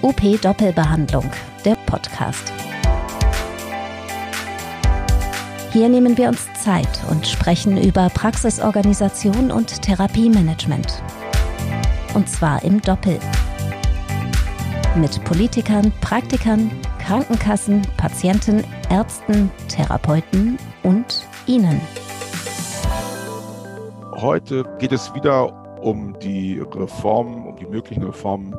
OP 0.00 0.40
Doppelbehandlung, 0.40 1.24
der 1.64 1.74
Podcast. 1.86 2.52
Hier 5.72 5.88
nehmen 5.88 6.16
wir 6.16 6.28
uns 6.28 6.46
Zeit 6.54 6.88
und 7.10 7.26
sprechen 7.26 7.76
über 7.76 8.08
Praxisorganisation 8.08 9.50
und 9.50 9.82
Therapiemanagement. 9.82 11.02
Und 12.14 12.28
zwar 12.28 12.62
im 12.62 12.80
Doppel. 12.80 13.18
Mit 14.94 15.22
Politikern, 15.24 15.92
Praktikern, 16.00 16.70
Krankenkassen, 17.04 17.82
Patienten, 17.96 18.62
Ärzten, 18.90 19.50
Therapeuten 19.66 20.58
und 20.84 21.26
Ihnen. 21.48 21.80
Heute 24.14 24.64
geht 24.78 24.92
es 24.92 25.12
wieder 25.12 25.58
um 25.82 26.18
die 26.20 26.58
Reformen, 26.58 27.46
um 27.46 27.56
die 27.56 27.66
möglichen 27.66 28.02
Reformen 28.02 28.54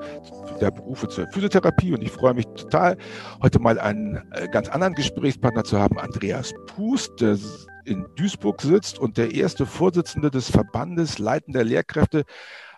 der 0.61 0.71
Berufe 0.71 1.07
zur 1.07 1.27
Physiotherapie 1.31 1.93
und 1.93 2.01
ich 2.01 2.11
freue 2.11 2.33
mich 2.33 2.45
total, 2.55 2.97
heute 3.41 3.59
mal 3.59 3.79
einen 3.79 4.21
äh, 4.31 4.47
ganz 4.49 4.69
anderen 4.69 4.93
Gesprächspartner 4.93 5.63
zu 5.63 5.79
haben, 5.79 5.99
Andreas 5.99 6.53
Pust, 6.67 7.21
der 7.21 7.37
in 7.85 8.05
Duisburg 8.15 8.61
sitzt 8.61 8.99
und 8.99 9.17
der 9.17 9.33
erste 9.33 9.65
Vorsitzende 9.65 10.29
des 10.29 10.51
Verbandes 10.51 11.17
leitender 11.17 11.63
Lehrkräfte 11.63 12.25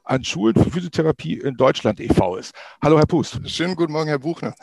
an 0.03 0.23
Schulen 0.23 0.55
für 0.55 0.72
Physiotherapie 0.72 1.39
in 1.39 1.55
Deutschland 1.55 1.99
e.V. 1.99 2.38
ist. 2.38 2.53
Hallo, 2.81 2.98
Herr 2.98 3.05
Pust. 3.05 3.39
Schönen 3.49 3.75
guten 3.75 3.94
Morgen, 3.94 4.08
Herr 4.08 4.20
Buchner. 4.20 4.53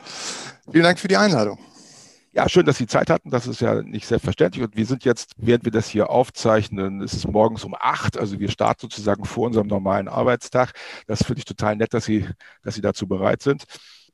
Vielen 0.70 0.84
Dank 0.84 0.98
für 0.98 1.08
die 1.08 1.16
Einladung. 1.16 1.58
Ja, 2.38 2.48
schön, 2.48 2.66
dass 2.66 2.78
Sie 2.78 2.86
Zeit 2.86 3.10
hatten. 3.10 3.30
Das 3.30 3.48
ist 3.48 3.60
ja 3.60 3.82
nicht 3.82 4.06
selbstverständlich. 4.06 4.62
Und 4.62 4.76
wir 4.76 4.86
sind 4.86 5.04
jetzt, 5.04 5.32
während 5.38 5.64
wir 5.64 5.72
das 5.72 5.88
hier 5.88 6.08
aufzeichnen, 6.08 7.02
es 7.02 7.12
ist 7.12 7.26
morgens 7.26 7.64
um 7.64 7.74
acht. 7.76 8.16
Also 8.16 8.38
wir 8.38 8.48
starten 8.48 8.82
sozusagen 8.82 9.24
vor 9.24 9.46
unserem 9.46 9.66
normalen 9.66 10.06
Arbeitstag. 10.06 10.70
Das 11.08 11.24
finde 11.24 11.40
ich 11.40 11.46
total 11.46 11.74
nett, 11.74 11.92
dass 11.94 12.04
Sie, 12.04 12.28
dass 12.62 12.76
Sie 12.76 12.80
dazu 12.80 13.08
bereit 13.08 13.42
sind. 13.42 13.64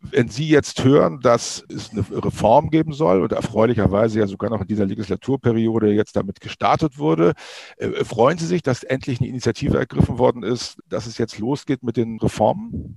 Wenn 0.01 0.31
Sie 0.31 0.49
jetzt 0.49 0.83
hören, 0.83 1.21
dass 1.21 1.67
es 1.69 1.91
eine 1.91 2.03
Reform 2.25 2.71
geben 2.71 2.95
soll 2.95 3.21
und 3.21 3.33
erfreulicherweise 3.33 4.21
ja 4.21 4.27
sogar 4.27 4.49
noch 4.49 4.63
in 4.63 4.69
dieser 4.69 4.87
Legislaturperiode 4.87 5.93
jetzt 5.93 6.17
damit 6.17 6.41
gestartet 6.41 6.97
wurde, 6.97 7.35
äh, 7.77 8.07
freuen 8.07 8.39
Sie 8.39 8.47
sich, 8.47 8.63
dass 8.63 8.85
endlich 8.85 9.21
eine 9.21 9.29
Initiative 9.29 9.77
ergriffen 9.77 10.17
worden 10.17 10.43
ist, 10.45 10.79
dass 10.89 11.05
es 11.05 11.19
jetzt 11.19 11.39
losgeht 11.39 11.83
mit 11.83 11.99
den 11.99 12.19
Reformen? 12.19 12.97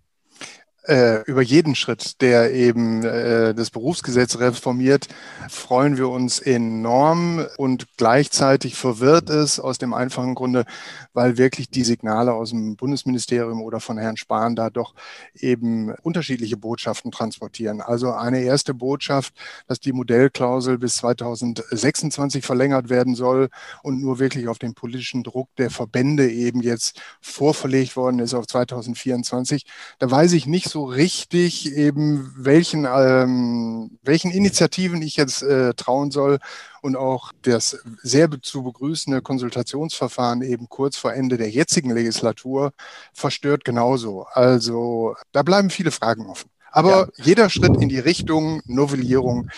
Äh, 0.87 1.21
über 1.23 1.41
jeden 1.41 1.75
Schritt, 1.75 2.21
der 2.21 2.53
eben 2.53 3.03
äh, 3.03 3.53
das 3.53 3.71
Berufsgesetz 3.71 4.39
reformiert, 4.39 5.07
freuen 5.49 5.97
wir 5.97 6.09
uns 6.09 6.39
enorm 6.39 7.45
und 7.57 7.87
gleichzeitig 7.97 8.75
verwirrt 8.75 9.29
es 9.29 9.59
aus 9.59 9.77
dem 9.77 9.93
einfachen 9.93 10.33
Grunde, 10.33 10.65
weil 11.13 11.37
wirklich 11.37 11.69
die 11.69 11.83
Signale 11.83 12.33
aus 12.33 12.51
dem 12.51 12.75
Bundesministerium 12.77 13.61
oder 13.61 13.79
von 13.79 13.97
Herrn 13.97 14.17
Spahn 14.17 14.55
da 14.55 14.69
doch 14.69 14.93
eben 15.35 15.93
unterschiedliche 16.03 16.57
Botschaften 16.57 17.11
transportieren. 17.11 17.81
Also 17.81 18.13
eine 18.13 18.41
erste 18.41 18.73
Botschaft, 18.73 19.33
dass 19.67 19.79
die 19.79 19.93
Modellklausel 19.93 20.77
bis 20.77 20.95
2026 20.97 22.45
verlängert 22.45 22.89
werden 22.89 23.15
soll 23.15 23.49
und 23.83 24.01
nur 24.01 24.19
wirklich 24.19 24.47
auf 24.47 24.57
den 24.57 24.73
politischen 24.73 25.23
Druck 25.23 25.49
der 25.57 25.69
Verbände 25.69 26.29
eben 26.29 26.61
jetzt 26.61 27.01
vorverlegt 27.19 27.95
worden 27.95 28.19
ist 28.19 28.33
auf 28.33 28.47
2024. 28.47 29.65
Da 29.99 30.09
weiß 30.09 30.33
ich 30.33 30.45
nicht 30.45 30.69
so 30.69 30.76
so 30.77 30.85
richtig 30.85 31.75
eben, 31.75 32.31
welchen, 32.37 32.85
ähm, 32.85 33.97
welchen 34.03 34.29
Initiativen 34.29 35.01
ich 35.01 35.15
jetzt 35.15 35.41
äh, 35.41 35.73
trauen 35.73 36.11
soll 36.11 36.37
und 36.83 36.95
auch 36.95 37.31
das 37.41 37.79
sehr 38.03 38.29
zu 38.43 38.61
begrüßende 38.61 39.23
Konsultationsverfahren 39.23 40.43
eben 40.43 40.69
kurz 40.69 40.95
vor 40.95 41.15
Ende 41.15 41.37
der 41.37 41.49
jetzigen 41.49 41.89
Legislatur 41.89 42.73
verstört 43.11 43.65
genauso. 43.65 44.27
Also 44.31 45.15
da 45.31 45.41
bleiben 45.41 45.71
viele 45.71 45.89
Fragen 45.89 46.27
offen. 46.27 46.51
Aber 46.71 47.09
ja. 47.17 47.25
jeder 47.25 47.49
Schritt 47.49 47.81
in 47.81 47.89
die 47.89 47.97
Richtung 47.97 48.61
Novellierung 48.67 49.49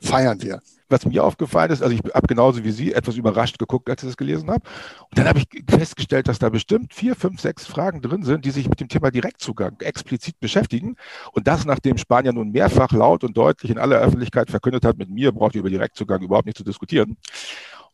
feiern 0.00 0.40
wir 0.42 0.62
was 0.88 1.06
mir 1.06 1.24
aufgefallen 1.24 1.70
ist, 1.70 1.82
also 1.82 1.94
ich 1.94 2.02
habe 2.14 2.26
genauso 2.26 2.64
wie 2.64 2.70
Sie 2.70 2.92
etwas 2.92 3.16
überrascht 3.16 3.58
geguckt, 3.58 3.88
als 3.90 4.02
ich 4.02 4.08
das 4.08 4.16
gelesen 4.16 4.50
habe. 4.50 4.62
Und 5.10 5.18
dann 5.18 5.28
habe 5.28 5.38
ich 5.38 5.46
festgestellt, 5.68 6.28
dass 6.28 6.38
da 6.38 6.48
bestimmt 6.48 6.94
vier, 6.94 7.14
fünf, 7.14 7.40
sechs 7.40 7.66
Fragen 7.66 8.02
drin 8.02 8.22
sind, 8.22 8.44
die 8.44 8.50
sich 8.50 8.68
mit 8.68 8.80
dem 8.80 8.88
Thema 8.88 9.10
Direktzugang 9.10 9.76
explizit 9.80 10.40
beschäftigen. 10.40 10.96
Und 11.32 11.46
das, 11.46 11.64
nachdem 11.64 11.98
Spanier 11.98 12.32
nun 12.32 12.50
mehrfach 12.50 12.92
laut 12.92 13.24
und 13.24 13.36
deutlich 13.36 13.70
in 13.70 13.78
aller 13.78 13.98
Öffentlichkeit 13.98 14.50
verkündet 14.50 14.84
hat, 14.84 14.98
mit 14.98 15.10
mir 15.10 15.32
braucht 15.32 15.54
ihr 15.54 15.60
über 15.60 15.70
Direktzugang 15.70 16.22
überhaupt 16.22 16.46
nicht 16.46 16.58
zu 16.58 16.64
diskutieren. 16.64 17.16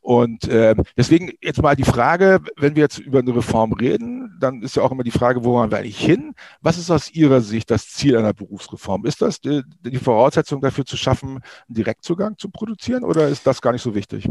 Und 0.05 0.47
äh, 0.49 0.75
deswegen 0.99 1.33
jetzt 1.41 1.63
mal 1.63 1.77
die 1.77 1.83
Frage, 1.83 2.41
wenn 2.59 2.77
wir 2.77 2.83
jetzt 2.83 2.99
über 2.99 3.21
eine 3.21 3.35
Reform 3.35 3.73
reden, 3.73 4.37
dann 4.39 4.61
ist 4.61 4.77
ja 4.77 4.83
auch 4.83 4.93
immer 4.93 5.03
die 5.03 5.11
Frage, 5.11 5.43
wo 5.47 5.55
wollen 5.55 5.71
wir 5.71 5.79
eigentlich 5.79 5.99
hin? 5.99 6.35
Was 6.61 6.77
ist 6.77 6.91
aus 6.91 7.11
Ihrer 7.11 7.41
Sicht 7.41 7.71
das 7.71 7.89
Ziel 7.89 8.19
einer 8.19 8.35
Berufsreform? 8.35 9.07
Ist 9.07 9.23
das 9.23 9.41
die, 9.41 9.63
die 9.83 9.97
Voraussetzung 9.97 10.61
dafür 10.61 10.85
zu 10.85 10.99
schaffen, 10.99 11.37
einen 11.39 11.43
Direktzugang 11.69 12.37
zu 12.37 12.51
produzieren 12.51 13.03
oder 13.03 13.29
ist 13.29 13.47
das 13.47 13.63
gar 13.63 13.73
nicht 13.73 13.81
so 13.81 13.95
wichtig? 13.95 14.29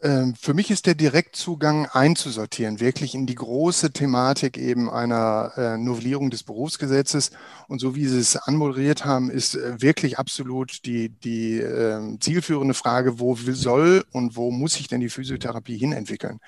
Ähm, 0.00 0.34
für 0.40 0.54
mich 0.54 0.70
ist 0.70 0.86
der 0.86 0.94
Direktzugang 0.94 1.86
einzusortieren, 1.86 2.78
wirklich 2.78 3.14
in 3.16 3.26
die 3.26 3.34
große 3.34 3.90
Thematik 3.92 4.56
eben 4.56 4.88
einer 4.88 5.52
äh, 5.56 5.76
Novellierung 5.76 6.30
des 6.30 6.44
Berufsgesetzes. 6.44 7.32
Und 7.66 7.80
so 7.80 7.96
wie 7.96 8.06
Sie 8.06 8.18
es 8.18 8.36
anmoderiert 8.36 9.04
haben, 9.04 9.28
ist 9.28 9.56
äh, 9.56 9.80
wirklich 9.82 10.18
absolut 10.18 10.84
die, 10.86 11.08
die 11.08 11.58
äh, 11.58 12.16
zielführende 12.20 12.74
Frage, 12.74 13.18
wo 13.18 13.34
soll 13.34 14.04
und 14.12 14.36
wo 14.36 14.52
muss 14.52 14.74
sich 14.74 14.86
denn 14.86 15.00
die 15.00 15.08
Physiotherapie 15.08 15.76
hinentwickeln? 15.76 16.38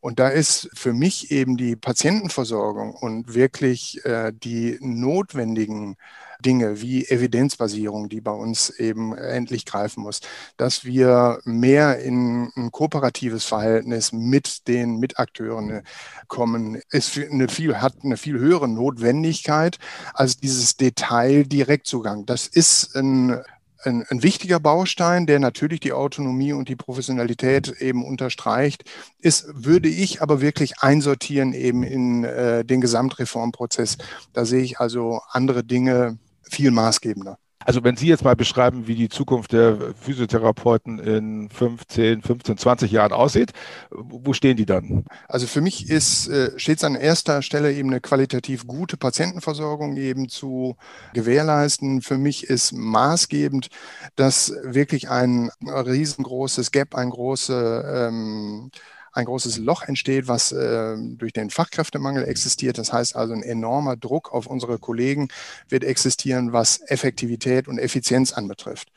Und 0.00 0.18
da 0.18 0.28
ist 0.28 0.68
für 0.74 0.92
mich 0.92 1.30
eben 1.30 1.56
die 1.56 1.76
Patientenversorgung 1.76 2.94
und 2.94 3.34
wirklich 3.34 4.04
äh, 4.04 4.32
die 4.32 4.78
notwendigen 4.80 5.96
Dinge 6.44 6.80
wie 6.80 7.04
Evidenzbasierung, 7.04 8.08
die 8.08 8.20
bei 8.20 8.30
uns 8.30 8.70
eben 8.70 9.16
endlich 9.16 9.64
greifen 9.64 10.02
muss, 10.04 10.20
dass 10.56 10.84
wir 10.84 11.40
mehr 11.44 11.98
in 11.98 12.52
ein 12.56 12.70
kooperatives 12.70 13.44
Verhältnis 13.44 14.12
mit 14.12 14.68
den 14.68 14.98
Mitakteuren 14.98 15.82
kommen, 16.28 16.80
ist 16.90 17.18
eine 17.18 17.48
viel, 17.48 17.80
hat 17.80 17.94
eine 18.04 18.16
viel 18.16 18.38
höhere 18.38 18.68
Notwendigkeit 18.68 19.78
als 20.14 20.38
dieses 20.38 20.76
Detail-Direktzugang. 20.76 22.24
Das 22.24 22.46
ist 22.46 22.94
ein 22.94 23.42
ein, 23.84 24.04
ein, 24.08 24.22
wichtiger 24.22 24.60
Baustein, 24.60 25.26
der 25.26 25.38
natürlich 25.38 25.80
die 25.80 25.92
Autonomie 25.92 26.52
und 26.52 26.68
die 26.68 26.76
Professionalität 26.76 27.68
eben 27.80 28.04
unterstreicht, 28.04 28.84
ist, 29.18 29.46
würde 29.52 29.88
ich 29.88 30.22
aber 30.22 30.40
wirklich 30.40 30.80
einsortieren 30.80 31.52
eben 31.52 31.82
in 31.82 32.24
äh, 32.24 32.64
den 32.64 32.80
Gesamtreformprozess. 32.80 33.98
Da 34.32 34.44
sehe 34.44 34.62
ich 34.62 34.80
also 34.80 35.20
andere 35.30 35.64
Dinge 35.64 36.18
viel 36.42 36.70
maßgebender. 36.70 37.38
Also 37.64 37.82
wenn 37.82 37.96
Sie 37.96 38.06
jetzt 38.06 38.24
mal 38.24 38.36
beschreiben, 38.36 38.86
wie 38.86 38.94
die 38.94 39.08
Zukunft 39.08 39.52
der 39.52 39.94
Physiotherapeuten 40.00 40.98
in 40.98 41.50
15, 41.50 42.22
15, 42.22 42.56
20 42.56 42.90
Jahren 42.92 43.12
aussieht, 43.12 43.52
wo 43.90 44.32
stehen 44.32 44.56
die 44.56 44.64
dann? 44.64 45.04
Also 45.26 45.46
für 45.46 45.60
mich 45.60 45.90
ist, 45.90 46.28
äh, 46.28 46.58
steht 46.58 46.78
es 46.78 46.84
an 46.84 46.94
erster 46.94 47.42
Stelle 47.42 47.72
eben 47.72 47.90
eine 47.90 48.00
qualitativ 48.00 48.66
gute 48.66 48.96
Patientenversorgung 48.96 49.96
eben 49.96 50.28
zu 50.28 50.76
gewährleisten. 51.14 52.00
Für 52.00 52.16
mich 52.16 52.44
ist 52.44 52.72
maßgebend, 52.72 53.68
dass 54.14 54.52
wirklich 54.62 55.10
ein 55.10 55.50
riesengroßes 55.60 56.70
Gap, 56.70 56.94
ein 56.94 57.10
große 57.10 58.08
ähm, 58.08 58.70
ein 59.12 59.24
großes 59.24 59.58
Loch 59.58 59.82
entsteht, 59.82 60.28
was 60.28 60.52
äh, 60.52 60.96
durch 60.98 61.32
den 61.32 61.50
Fachkräftemangel 61.50 62.24
existiert. 62.24 62.78
Das 62.78 62.92
heißt 62.92 63.16
also, 63.16 63.34
ein 63.34 63.42
enormer 63.42 63.96
Druck 63.96 64.32
auf 64.32 64.46
unsere 64.46 64.78
Kollegen 64.78 65.28
wird 65.68 65.84
existieren, 65.84 66.52
was 66.52 66.80
Effektivität 66.80 67.68
und 67.68 67.78
Effizienz 67.78 68.32
anbetrifft. 68.32 68.88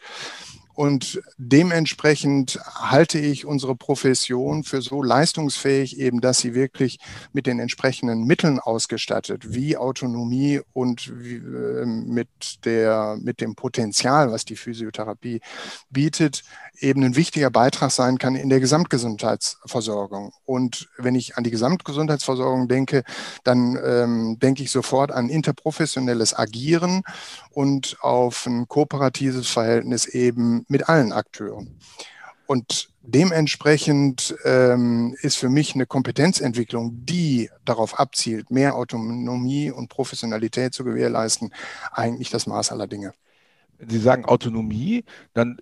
Und 0.74 1.22
dementsprechend 1.38 2.60
halte 2.64 3.20
ich 3.20 3.46
unsere 3.46 3.76
Profession 3.76 4.64
für 4.64 4.82
so 4.82 5.04
leistungsfähig, 5.04 6.00
eben, 6.00 6.22
dass 6.22 6.40
sie 6.40 6.56
wirklich 6.56 7.00
mit 7.34 7.46
den 7.46 7.60
entsprechenden 7.60 8.24
Mitteln 8.24 8.60
ausgestattet, 8.60 9.54
wie 9.54 9.76
Autonomie 9.76 10.62
und 10.74 11.12
wie, 11.22 11.36
äh, 11.36 11.86
mit, 11.86 12.66
der, 12.66 13.18
mit 13.22 13.42
dem 13.42 13.56
Potenzial, 13.56 14.32
was 14.32 14.46
die 14.46 14.56
Physiotherapie 14.56 15.42
bietet, 15.90 16.44
eben 16.80 17.04
ein 17.04 17.16
wichtiger 17.16 17.50
Beitrag 17.50 17.92
sein 17.92 18.18
kann 18.18 18.36
in 18.36 18.50
der 18.50 18.60
Gesamtgesundheitsversorgung. 18.60 20.34
Und 20.46 20.90
wenn 20.98 21.16
ich 21.16 21.38
an 21.38 21.44
die 21.44 21.52
Gesamtgesundheitsversorgung 21.52 22.68
denke, 22.68 23.04
dann 23.44 23.78
ähm, 23.84 24.40
denke 24.40 24.64
ich 24.64 24.72
sofort 24.72 25.12
an 25.12 25.30
interprofessionelles 25.30 26.38
Agieren 26.38 27.04
und 27.52 27.98
auf 28.02 28.46
ein 28.46 28.68
kooperatives 28.68 29.48
Verhältnis 29.48 30.06
eben 30.06 30.66
mit 30.68 30.90
allen 30.90 31.12
Akteuren. 31.12 31.78
Und 32.48 32.90
dementsprechend 33.02 34.36
ähm, 34.44 35.16
ist 35.22 35.38
für 35.38 35.48
mich 35.48 35.74
eine 35.74 35.86
Kompetenzentwicklung, 35.86 37.06
die 37.06 37.50
darauf 37.64 37.98
abzielt, 37.98 38.52
mehr 38.52 38.76
Autonomie 38.76 39.72
und 39.72 39.88
Professionalität 39.88 40.74
zu 40.74 40.84
gewährleisten, 40.84 41.54
eigentlich 41.94 42.30
das 42.30 42.48
Maß 42.48 42.72
aller 42.74 42.88
Dinge. 42.88 43.14
Sie 43.80 44.00
sagen 44.00 44.26
Autonomie, 44.26 45.06
dann 45.34 45.60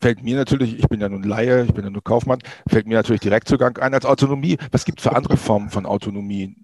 fällt 0.00 0.22
mir 0.22 0.36
natürlich, 0.36 0.78
ich 0.78 0.88
bin 0.88 1.00
ja 1.00 1.08
nun 1.08 1.22
Laie, 1.22 1.64
ich 1.64 1.74
bin 1.74 1.84
ja 1.84 1.90
nur 1.90 2.02
Kaufmann, 2.04 2.40
fällt 2.68 2.86
mir 2.86 2.94
natürlich 2.94 3.20
Direktzugang 3.20 3.78
ein 3.78 3.94
als 3.94 4.04
Autonomie. 4.04 4.58
Was 4.70 4.84
gibt 4.84 4.98
es 4.98 5.04
für 5.04 5.14
andere 5.14 5.36
Formen 5.36 5.70
von 5.70 5.86
Autonomie? 5.86 6.56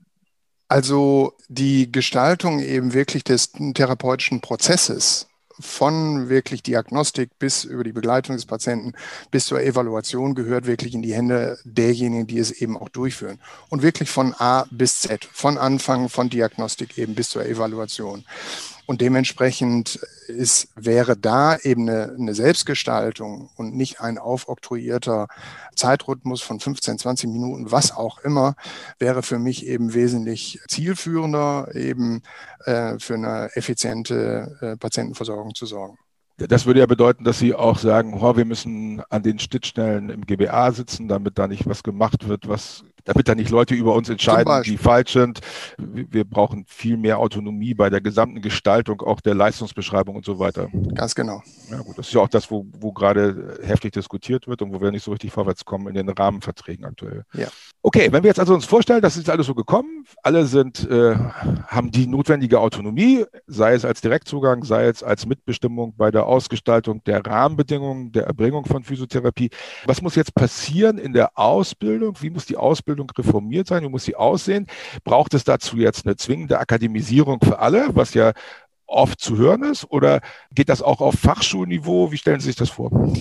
Also 0.69 1.33
die 1.49 1.91
Gestaltung 1.91 2.61
eben 2.61 2.93
wirklich 2.93 3.25
des 3.25 3.53
therapeutischen 3.75 4.41
Prozesses 4.41 5.29
von 5.61 6.29
wirklich 6.29 6.63
Diagnostik 6.63 7.31
bis 7.39 7.65
über 7.65 7.83
die 7.83 7.93
Begleitung 7.93 8.37
des 8.37 8.47
Patienten 8.47 8.93
bis 9.31 9.47
zur 9.47 9.61
Evaluation 9.61 10.35
gehört 10.35 10.67
wirklich 10.67 10.95
in 10.95 11.03
die 11.03 11.15
Hände 11.15 11.59
derjenigen, 11.65 12.27
die 12.27 12.39
es 12.39 12.51
eben 12.51 12.77
auch 12.77 12.89
durchführen. 12.89 13.41
Und 13.69 13.83
wirklich 13.83 14.09
von 14.09 14.35
A 14.35 14.67
bis 14.71 15.01
Z, 15.01 15.25
von 15.25 15.59
Anfang 15.59 16.09
von 16.09 16.31
Diagnostik 16.31 16.99
eben 16.99 17.15
bis 17.15 17.31
zur 17.31 17.45
Evaluation. 17.45 18.25
Und 18.89 19.03
dementsprechend 19.03 19.97
ist, 20.29 20.69
wäre 20.75 21.15
da 21.15 21.59
eben 21.59 21.91
eine, 21.91 22.15
eine, 22.19 22.33
Selbstgestaltung 22.33 23.51
und 23.55 23.77
nicht 23.77 24.01
ein 24.01 24.17
aufoktroyierter 24.17 25.29
Zeitrhythmus 25.77 26.41
von 26.41 26.59
15, 26.59 26.99
20 26.99 27.29
Minuten, 27.29 27.71
was 27.71 27.95
auch 27.95 28.19
immer, 28.21 28.55
wäre 28.99 29.23
für 29.23 29.39
mich 29.39 29.67
eben 29.67 29.93
wesentlich 29.93 30.61
zielführender, 30.69 31.75
eben 31.75 32.23
äh, 32.65 32.99
für 32.99 33.17
eine 33.17 33.51
effiziente 33.55 34.57
äh, 34.63 34.77
Patientenversorgung 34.79 35.55
zu 35.55 35.67
sorgen. 35.67 35.99
Das 36.39 36.65
würde 36.65 36.81
ja 36.81 36.87
bedeuten, 36.87 37.25
dass 37.25 37.39
Sie 37.39 37.55
auch 37.55 37.79
sagen, 37.79 38.15
oh, 38.15 38.37
wir 38.39 38.47
müssen 38.47 39.03
an 39.11 39.23
den 39.23 39.39
Schnittstellen 39.39 40.09
im 40.09 40.25
GBA 40.25 40.73
sitzen, 40.73 41.09
damit 41.09 41.39
da 41.39 41.47
nicht 41.47 41.69
was 41.69 41.83
gemacht 41.83 42.27
wird, 42.27 42.49
was, 42.49 42.85
damit 43.05 43.29
da 43.29 43.35
nicht 43.35 43.51
Leute 43.51 43.75
über 43.75 43.95
uns 43.95 44.09
entscheiden, 44.09 44.63
die 44.65 44.77
falsch 44.77 45.13
sind. 45.13 45.41
Wir 45.79 46.25
brauchen 46.25 46.65
viel 46.67 46.97
mehr 46.97 47.19
Autonomie 47.19 47.75
bei 47.75 47.91
der 47.91 48.01
gesamten 48.01 48.41
Gestaltung, 48.43 49.01
auch 49.03 49.21
der 49.21 49.35
Leistungsbeschreibung 49.35 50.17
und 50.17 50.25
so 50.25 50.39
weiter. 50.39 50.69
Ganz 50.95 51.15
genau. 51.15 51.43
Ja, 51.71 51.79
gut, 51.79 51.99
das 51.99 52.09
ist 52.09 52.15
ja 52.15 52.21
auch 52.21 52.29
das, 52.29 52.51
wo, 52.51 52.67
wo 52.79 52.93
gerade 52.93 53.59
heftig 53.63 53.93
diskutiert 53.93 54.49
wird 54.49 54.63
und 54.63 54.73
wo 54.73 54.81
wir 54.81 54.91
nicht 54.91 55.05
so 55.05 55.11
richtig 55.11 55.33
vorwärts 55.33 55.65
kommen 55.65 55.89
in 55.89 55.95
den 55.95 56.09
Rahmenverträgen 56.09 56.85
aktuell. 56.85 57.25
Ja. 57.33 57.49
Okay, 57.83 58.09
wenn 58.11 58.23
wir 58.23 58.29
jetzt 58.29 58.41
also 58.41 58.55
uns 58.55 58.65
vorstellen, 58.65 59.01
das 59.01 59.17
ist 59.17 59.31
alles 59.31 59.47
so 59.47 59.55
gekommen, 59.55 60.05
alle 60.23 60.47
sind, 60.47 60.89
äh, 60.91 61.15
haben 61.67 61.91
die 61.91 62.07
notwendige 62.07 62.61
Autonomie, 62.61 63.25
sei 63.47 63.75
es 63.75 63.85
als 63.85 64.01
Direktzugang, 64.01 64.65
sei 64.65 64.87
es 64.87 65.03
als 65.03 65.27
Mitbestimmung 65.27 65.95
bei 65.97 66.11
der 66.11 66.27
Ausgestaltung 66.27 67.03
der 67.05 67.25
Rahmenbedingungen 67.25 68.13
der 68.13 68.25
Erbringung 68.25 68.67
von 68.67 68.83
Physiotherapie. 68.83 69.51
Was 69.87 70.03
muss 70.03 70.15
jetzt 70.15 70.35
passieren 70.35 70.99
in 70.99 71.13
der 71.13 71.39
Ausbildung? 71.39 72.17
Wie 72.21 72.31
muss 72.31 72.47
die 72.47 72.57
Ausbildung 72.57 72.88
reformiert 73.17 73.67
sein? 73.67 73.83
Wie 73.83 73.89
muss 73.89 74.05
sie 74.05 74.17
aussehen? 74.17 74.67
Braucht 75.05 75.35
es 75.35 75.45
dazu 75.45 75.77
jetzt 75.77 76.07
eine 76.07 76.17
zwingende 76.17 76.59
Akademisierung 76.59 77.41
für 77.43 77.59
alle, 77.59 77.89
was 77.95 78.15
ja 78.15 78.33
oft 78.87 79.21
zu 79.21 79.37
hören 79.37 79.63
ist? 79.65 79.85
Oder 79.91 80.21
geht 80.53 80.69
das 80.69 80.83
auch 80.83 81.01
auf 81.01 81.15
Fachschulniveau? 81.15 82.13
Wie 82.13 82.19
stellen 82.19 82.41
Sie 82.41 82.47
sich 82.47 82.57
das 82.57 82.71
vor? 82.71 83.13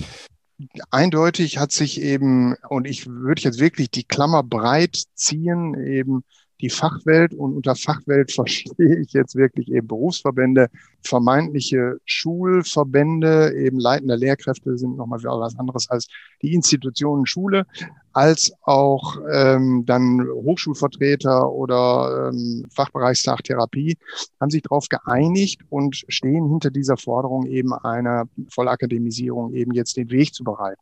Eindeutig 0.90 1.58
hat 1.58 1.70
sich 1.70 2.00
eben, 2.00 2.56
und 2.68 2.86
ich 2.86 3.06
würde 3.06 3.42
jetzt 3.42 3.60
wirklich 3.60 3.90
die 3.90 4.04
Klammer 4.04 4.42
breit 4.42 5.04
ziehen, 5.14 5.74
eben 5.74 6.24
die 6.60 6.70
Fachwelt 6.70 7.34
und 7.34 7.54
unter 7.54 7.74
Fachwelt 7.74 8.32
verstehe 8.34 8.98
ich 9.00 9.12
jetzt 9.12 9.36
wirklich 9.36 9.70
eben 9.70 9.86
Berufsverbände, 9.86 10.68
vermeintliche 11.02 11.98
Schulverbände, 12.04 13.54
eben 13.56 13.78
leitende 13.78 14.16
Lehrkräfte 14.16 14.76
sind 14.76 14.96
nochmal 14.96 15.22
was 15.22 15.58
anderes 15.58 15.88
als 15.88 16.08
die 16.42 16.54
Institutionen 16.54 17.26
Schule, 17.26 17.66
als 18.12 18.52
auch 18.62 19.16
ähm, 19.30 19.84
dann 19.86 20.26
Hochschulvertreter 20.28 21.50
oder 21.50 22.30
ähm, 22.32 22.64
Fachbereichstag 22.74 23.44
Therapie 23.44 23.96
haben 24.40 24.50
sich 24.50 24.62
darauf 24.62 24.88
geeinigt 24.88 25.60
und 25.68 26.04
stehen 26.08 26.48
hinter 26.48 26.70
dieser 26.70 26.96
Forderung 26.96 27.46
eben 27.46 27.72
einer 27.72 28.24
Vollakademisierung 28.50 29.52
eben 29.52 29.72
jetzt 29.72 29.96
den 29.96 30.10
Weg 30.10 30.34
zu 30.34 30.44
bereiten 30.44 30.80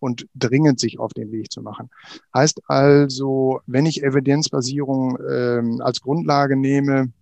und 0.00 0.26
dringend 0.34 0.80
sich 0.80 0.98
auf 0.98 1.12
den 1.12 1.32
Weg 1.32 1.50
zu 1.50 1.62
machen. 1.62 1.90
Heißt 2.34 2.60
also, 2.68 3.60
wenn 3.66 3.86
ich 3.86 4.02
Evidenzbasierung 4.02 5.18
ähm, 5.28 5.80
als 5.80 6.00
Grundlage 6.00 6.56
nehme, 6.56 7.12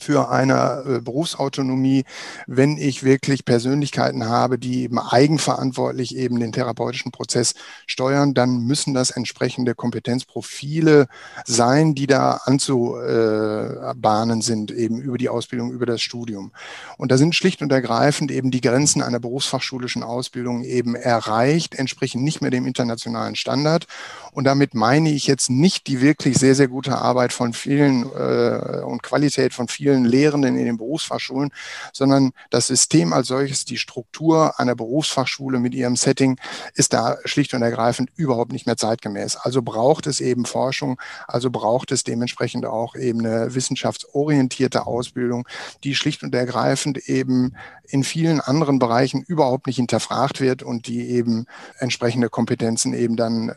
für 0.00 0.30
eine 0.30 0.84
äh, 0.86 1.00
Berufsautonomie, 1.00 2.04
wenn 2.46 2.76
ich 2.76 3.02
wirklich 3.02 3.44
Persönlichkeiten 3.44 4.28
habe, 4.28 4.58
die 4.58 4.82
eben 4.82 4.98
eigenverantwortlich 4.98 6.16
eben 6.16 6.38
den 6.40 6.52
therapeutischen 6.52 7.12
Prozess 7.12 7.54
steuern, 7.86 8.34
dann 8.34 8.60
müssen 8.66 8.94
das 8.94 9.10
entsprechende 9.10 9.74
Kompetenzprofile 9.74 11.06
sein, 11.44 11.94
die 11.94 12.06
da 12.06 12.40
anzubahnen 12.44 14.42
sind, 14.42 14.70
eben 14.70 15.00
über 15.00 15.18
die 15.18 15.28
Ausbildung, 15.28 15.70
über 15.70 15.86
das 15.86 16.00
Studium. 16.00 16.52
Und 16.98 17.10
da 17.10 17.18
sind 17.18 17.34
schlicht 17.34 17.62
und 17.62 17.72
ergreifend 17.72 18.30
eben 18.30 18.50
die 18.50 18.60
Grenzen 18.60 19.02
einer 19.02 19.20
berufsfachschulischen 19.20 20.02
Ausbildung 20.02 20.62
eben 20.64 20.94
erreicht, 20.94 21.74
entsprechen 21.74 22.22
nicht 22.22 22.40
mehr 22.40 22.50
dem 22.50 22.66
internationalen 22.66 23.36
Standard. 23.36 23.86
Und 24.36 24.44
damit 24.44 24.74
meine 24.74 25.08
ich 25.08 25.26
jetzt 25.26 25.48
nicht 25.48 25.86
die 25.86 26.02
wirklich 26.02 26.36
sehr, 26.36 26.54
sehr 26.54 26.68
gute 26.68 26.98
Arbeit 26.98 27.32
von 27.32 27.54
vielen 27.54 28.02
äh, 28.02 28.82
und 28.84 29.02
Qualität 29.02 29.54
von 29.54 29.66
vielen 29.66 30.04
Lehrenden 30.04 30.58
in 30.58 30.66
den 30.66 30.76
Berufsfachschulen, 30.76 31.54
sondern 31.94 32.32
das 32.50 32.66
System 32.66 33.14
als 33.14 33.28
solches, 33.28 33.64
die 33.64 33.78
Struktur 33.78 34.60
einer 34.60 34.74
Berufsfachschule 34.74 35.58
mit 35.58 35.74
ihrem 35.74 35.96
Setting 35.96 36.38
ist 36.74 36.92
da 36.92 37.16
schlicht 37.24 37.54
und 37.54 37.62
ergreifend 37.62 38.10
überhaupt 38.14 38.52
nicht 38.52 38.66
mehr 38.66 38.76
zeitgemäß. 38.76 39.36
Also 39.36 39.62
braucht 39.62 40.06
es 40.06 40.20
eben 40.20 40.44
Forschung, 40.44 41.00
also 41.26 41.48
braucht 41.48 41.90
es 41.90 42.04
dementsprechend 42.04 42.66
auch 42.66 42.94
eben 42.94 43.24
eine 43.24 43.54
wissenschaftsorientierte 43.54 44.86
Ausbildung, 44.86 45.48
die 45.82 45.94
schlicht 45.94 46.22
und 46.22 46.34
ergreifend 46.34 46.98
eben 47.08 47.56
in 47.88 48.04
vielen 48.04 48.42
anderen 48.42 48.80
Bereichen 48.80 49.22
überhaupt 49.22 49.66
nicht 49.66 49.76
hinterfragt 49.76 50.42
wird 50.42 50.62
und 50.62 50.88
die 50.88 51.08
eben 51.08 51.46
entsprechende 51.78 52.28
Kompetenzen 52.28 52.92
eben 52.92 53.16
dann 53.16 53.54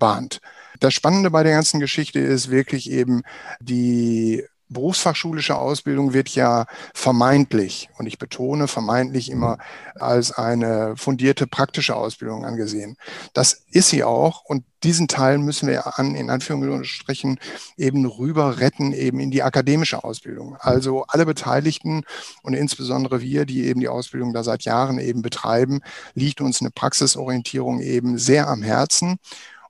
anbahnt. 0.00 0.40
Das 0.80 0.94
Spannende 0.94 1.30
bei 1.30 1.42
der 1.42 1.52
ganzen 1.52 1.78
Geschichte 1.78 2.20
ist 2.20 2.50
wirklich 2.50 2.90
eben 2.90 3.22
die 3.60 4.44
berufsfachschulische 4.72 5.56
Ausbildung 5.56 6.12
wird 6.12 6.28
ja 6.28 6.66
vermeintlich, 6.94 7.88
und 7.98 8.06
ich 8.06 8.18
betone 8.18 8.68
vermeintlich 8.68 9.28
immer 9.28 9.58
als 9.96 10.30
eine 10.30 10.96
fundierte 10.96 11.48
praktische 11.48 11.96
Ausbildung 11.96 12.44
angesehen. 12.44 12.96
Das 13.34 13.64
ist 13.72 13.88
sie 13.88 14.04
auch 14.04 14.44
und 14.44 14.64
diesen 14.84 15.08
Teil 15.08 15.38
müssen 15.38 15.68
wir 15.68 15.98
an, 15.98 16.14
in 16.14 16.30
Anführungsstrichen 16.30 17.40
eben 17.76 18.06
rüber 18.06 18.60
retten, 18.60 18.92
eben 18.92 19.18
in 19.18 19.32
die 19.32 19.42
akademische 19.42 20.04
Ausbildung. 20.04 20.56
Also 20.60 21.04
alle 21.08 21.26
Beteiligten 21.26 22.04
und 22.42 22.54
insbesondere 22.54 23.20
wir, 23.20 23.46
die 23.46 23.64
eben 23.66 23.80
die 23.80 23.88
Ausbildung 23.88 24.32
da 24.32 24.44
seit 24.44 24.62
Jahren 24.62 24.98
eben 24.98 25.20
betreiben, 25.20 25.80
liegt 26.14 26.40
uns 26.40 26.60
eine 26.60 26.70
Praxisorientierung 26.70 27.80
eben 27.80 28.18
sehr 28.18 28.46
am 28.46 28.62
Herzen. 28.62 29.18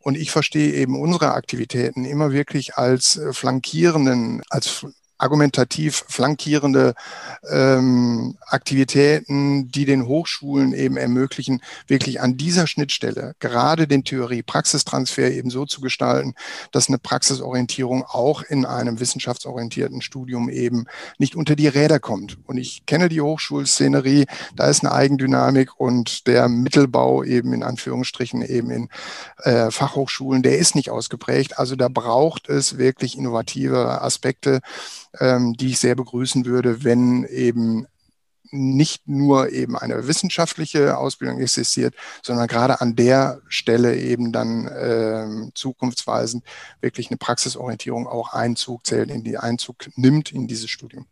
Und 0.02 0.16
ich 0.16 0.30
verstehe 0.30 0.72
eben 0.72 0.98
unsere 0.98 1.34
Aktivitäten 1.34 2.04
immer 2.04 2.32
wirklich 2.32 2.76
als 2.76 3.16
äh, 3.16 3.32
flankierenden, 3.32 4.42
als 4.48 4.86
argumentativ 5.20 6.04
flankierende 6.08 6.94
ähm, 7.50 8.36
Aktivitäten, 8.46 9.70
die 9.70 9.84
den 9.84 10.06
Hochschulen 10.06 10.72
eben 10.72 10.96
ermöglichen, 10.96 11.60
wirklich 11.86 12.20
an 12.20 12.36
dieser 12.36 12.66
Schnittstelle 12.66 13.34
gerade 13.38 13.86
den 13.86 14.04
Theorie-Praxistransfer 14.04 15.30
eben 15.30 15.50
so 15.50 15.66
zu 15.66 15.80
gestalten, 15.80 16.34
dass 16.72 16.88
eine 16.88 16.98
Praxisorientierung 16.98 18.04
auch 18.04 18.42
in 18.42 18.64
einem 18.64 19.00
wissenschaftsorientierten 19.00 20.00
Studium 20.00 20.48
eben 20.48 20.86
nicht 21.18 21.36
unter 21.36 21.56
die 21.56 21.68
Räder 21.68 22.00
kommt. 22.00 22.38
Und 22.46 22.56
ich 22.56 22.86
kenne 22.86 23.08
die 23.08 23.20
Hochschulszenerie, 23.20 24.26
da 24.56 24.68
ist 24.68 24.84
eine 24.84 24.92
Eigendynamik 24.92 25.78
und 25.78 26.26
der 26.26 26.48
Mittelbau 26.48 27.24
eben 27.24 27.52
in 27.52 27.62
Anführungsstrichen 27.62 28.42
eben 28.42 28.70
in 28.70 28.88
äh, 29.42 29.70
Fachhochschulen, 29.70 30.42
der 30.42 30.58
ist 30.58 30.74
nicht 30.74 30.90
ausgeprägt. 30.90 31.58
Also 31.58 31.76
da 31.76 31.88
braucht 31.88 32.48
es 32.48 32.78
wirklich 32.78 33.16
innovative 33.16 34.02
Aspekte, 34.02 34.60
ähm, 35.18 35.54
die 35.54 35.68
ich 35.68 35.78
sehr 35.78 35.94
begrüßen 35.94 36.44
würde, 36.44 36.84
wenn 36.84 37.24
eben 37.24 37.86
nicht 38.52 39.06
nur 39.06 39.50
eben 39.50 39.76
eine 39.76 40.06
wissenschaftliche 40.06 40.98
Ausbildung 40.98 41.40
existiert, 41.40 41.94
sondern 42.22 42.48
gerade 42.48 42.80
an 42.80 42.96
der 42.96 43.40
Stelle 43.48 43.96
eben 43.96 44.32
dann 44.32 44.68
ähm, 44.76 45.52
zukunftsweisend 45.54 46.44
wirklich 46.80 47.10
eine 47.10 47.16
Praxisorientierung 47.16 48.06
auch 48.06 48.32
Einzug 48.32 48.86
zählt, 48.86 49.10
in 49.10 49.24
die 49.24 49.38
Einzug 49.38 49.76
nimmt 49.96 50.32
in 50.32 50.48
dieses 50.48 50.70
Studium. 50.70 51.06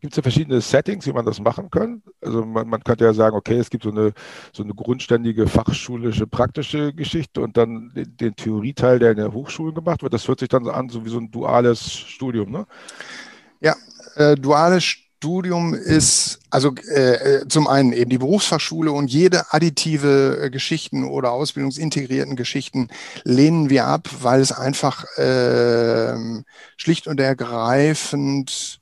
Gibt 0.00 0.12
es 0.12 0.16
ja 0.16 0.22
verschiedene 0.22 0.60
Settings, 0.60 1.06
wie 1.06 1.12
man 1.12 1.24
das 1.24 1.38
machen 1.40 1.70
kann. 1.70 2.02
Also 2.20 2.44
man, 2.44 2.68
man, 2.68 2.82
könnte 2.82 3.04
ja 3.04 3.14
sagen, 3.14 3.36
okay, 3.36 3.58
es 3.58 3.70
gibt 3.70 3.84
so 3.84 3.90
eine, 3.90 4.12
so 4.52 4.64
eine 4.64 4.74
grundständige 4.74 5.46
fachschulische 5.46 6.26
praktische 6.26 6.92
Geschichte 6.92 7.40
und 7.40 7.56
dann 7.56 7.92
den, 7.94 8.16
den 8.16 8.34
Theorieteil, 8.34 8.98
der 8.98 9.12
in 9.12 9.18
der 9.18 9.32
Hochschule 9.32 9.72
gemacht 9.72 10.02
wird. 10.02 10.12
Das 10.12 10.26
hört 10.26 10.40
sich 10.40 10.48
dann 10.48 10.66
an, 10.68 10.88
so 10.88 11.04
wie 11.04 11.10
so 11.10 11.18
ein 11.18 11.30
duales 11.30 11.92
Studium, 11.92 12.50
ne? 12.50 12.66
Ja, 13.64 13.76
äh, 14.16 14.34
duales 14.34 14.84
Studium 14.84 15.72
ist 15.72 16.38
also 16.50 16.74
äh, 16.86 17.14
äh, 17.14 17.48
zum 17.48 17.66
einen 17.66 17.94
eben 17.94 18.10
die 18.10 18.18
Berufsfachschule 18.18 18.92
und 18.92 19.10
jede 19.10 19.54
additive 19.54 20.38
äh, 20.38 20.50
Geschichten 20.50 21.04
oder 21.04 21.32
ausbildungsintegrierten 21.32 22.36
Geschichten 22.36 22.88
lehnen 23.22 23.70
wir 23.70 23.86
ab, 23.86 24.10
weil 24.20 24.42
es 24.42 24.52
einfach 24.52 25.06
äh, 25.16 26.12
schlicht 26.76 27.06
und 27.06 27.20
ergreifend 27.20 28.80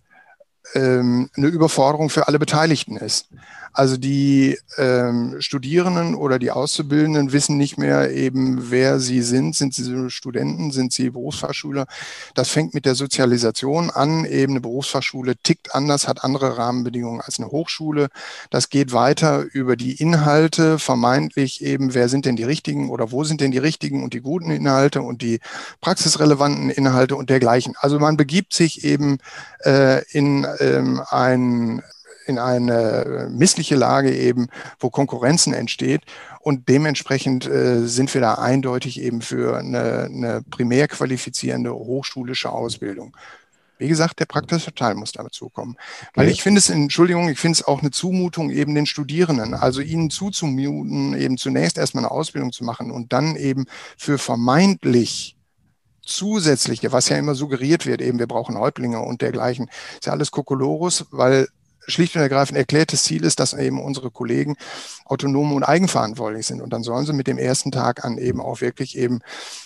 ähm, 0.75 1.31
eine 1.37 1.47
Überforderung 1.47 2.11
für 2.11 2.27
alle 2.27 2.41
Beteiligten 2.41 2.97
ist. 2.97 3.29
Also 3.73 3.97
die 3.97 4.59
ähm, 4.77 5.37
Studierenden 5.41 6.15
oder 6.15 6.39
die 6.39 6.51
Auszubildenden 6.51 7.33
wissen 7.33 7.57
nicht 7.57 7.79
mehr 7.79 8.11
eben, 8.11 8.71
wer 8.71 9.01
sie 9.01 9.23
sind. 9.23 9.57
Sind 9.57 9.75
sie 9.75 10.11
Studenten? 10.11 10.71
Sind 10.73 10.93
sie 10.93 11.11
Berufsfachschüler? 11.11 11.87
Das 12.35 12.51
fängt 12.51 12.75
mit 12.75 12.85
der 12.85 12.95
Sozialisation 12.95 13.91
an. 13.91 14.25
Eben 14.25 14.53
eine 14.53 14.61
Berufsfachschule 14.61 15.37
tickt 15.37 15.75
anders, 15.75 16.07
hat 16.07 16.25
andere 16.25 16.59
Rahmenbedingungen 16.59 17.21
als 17.21 17.39
eine 17.39 17.51
Hochschule. 17.51 18.09
Das 18.51 18.69
geht 18.69 18.93
weiter 18.93 19.45
über 19.53 19.77
die 19.77 19.95
Inhalte, 19.95 20.79
vermeintlich 20.79 21.63
eben, 21.63 21.95
wer 21.95 22.09
sind 22.09 22.27
denn 22.27 22.37
die 22.37 22.45
richtigen 22.45 22.91
oder 22.91 23.11
wo 23.11 23.25
sind 23.25 23.41
denn 23.41 23.51
die 23.51 23.59
richtigen 23.59 24.03
und 24.03 24.13
die 24.13 24.21
guten 24.21 24.51
Inhalte 24.51 25.03
und 25.03 25.23
die 25.23 25.41
praxisrelevanten 25.81 26.71
Inhalte 26.71 27.17
und 27.17 27.31
dergleichen. 27.31 27.75
Also 27.79 27.99
man 27.99 28.17
begibt 28.17 28.53
sich 28.53 28.85
eben 28.85 29.19
äh, 29.65 30.05
in 30.11 30.47
ähm, 30.61 31.03
ein 31.09 31.83
in 32.27 32.39
eine 32.39 33.29
missliche 33.31 33.77
Lage 33.77 34.15
eben, 34.15 34.49
wo 34.79 34.91
Konkurrenzen 34.91 35.55
entsteht. 35.55 36.03
Und 36.41 36.69
dementsprechend 36.69 37.47
äh, 37.47 37.87
sind 37.87 38.13
wir 38.15 38.21
da 38.21 38.35
eindeutig 38.35 39.01
eben 39.01 39.23
für 39.23 39.59
eine, 39.59 40.05
eine 40.05 40.43
primär 40.51 40.89
qualifizierende 40.89 41.73
hochschulische 41.75 42.51
Ausbildung. 42.51 43.17
Wie 43.79 43.89
gesagt, 43.89 44.21
der 44.21 44.27
praktische 44.27 44.73
Teil 44.73 44.95
muss 44.95 45.11
dazu 45.11 45.49
kommen. 45.49 45.77
Weil 46.15 46.29
ich 46.29 46.43
finde 46.43 46.61
es, 46.61 46.71
Entschuldigung, 46.71 47.29
ich 47.29 47.39
finde 47.41 47.57
es 47.57 47.67
auch 47.67 47.81
eine 47.81 47.91
Zumutung 47.91 48.51
eben 48.51 48.77
den 48.77 48.87
Studierenden, 48.87 49.55
also 49.55 49.81
ihnen 49.81 50.09
zuzumuten, 50.09 51.15
eben 51.15 51.37
zunächst 51.37 51.79
erstmal 51.79 52.05
eine 52.05 52.13
Ausbildung 52.13 52.53
zu 52.53 52.63
machen 52.63 52.93
und 52.93 53.13
dann 53.13 53.35
eben 53.35 53.67
für 53.97 54.19
vermeintlich 54.19 55.37
zusätzliche, 56.05 56.93
was 56.93 57.09
ja 57.09 57.17
immer 57.17 57.35
suggeriert 57.35 57.85
wird, 57.85 58.03
eben 58.03 58.21
wir 58.21 58.29
brauchen 58.29 58.57
Häuptlinge 58.57 59.01
und 59.01 59.21
dergleichen, 59.21 59.69
ist 59.95 60.07
ja 60.07 60.13
alles 60.13 60.31
Kokolorus, 60.31 61.07
weil 61.11 61.49
schlicht 61.87 62.15
und 62.17 62.23
ergreifend 62.23 62.59
erklärtes 62.59 63.05
Ziel 63.05 63.25
ist, 63.25 63.41
dass 63.41 63.55
eben 63.55 63.81
unsere 63.81 64.11
Kollegen 64.11 64.57
autonom 65.05 65.53
und 65.53 65.65
eigenverantwortlich 65.65 66.47
sind. 66.47 66.61
Und 66.61 66.73
dann 66.73 66.83
sollen 66.83 67.07
sie 67.07 67.13
mit 67.13 67.27
dem 67.27 67.39
ersten 67.39 67.73
Tag 67.73 68.05
an 68.05 68.19
eben 68.19 68.41
auch 68.41 68.61
wirklich 68.61 68.97
eben 68.97 69.21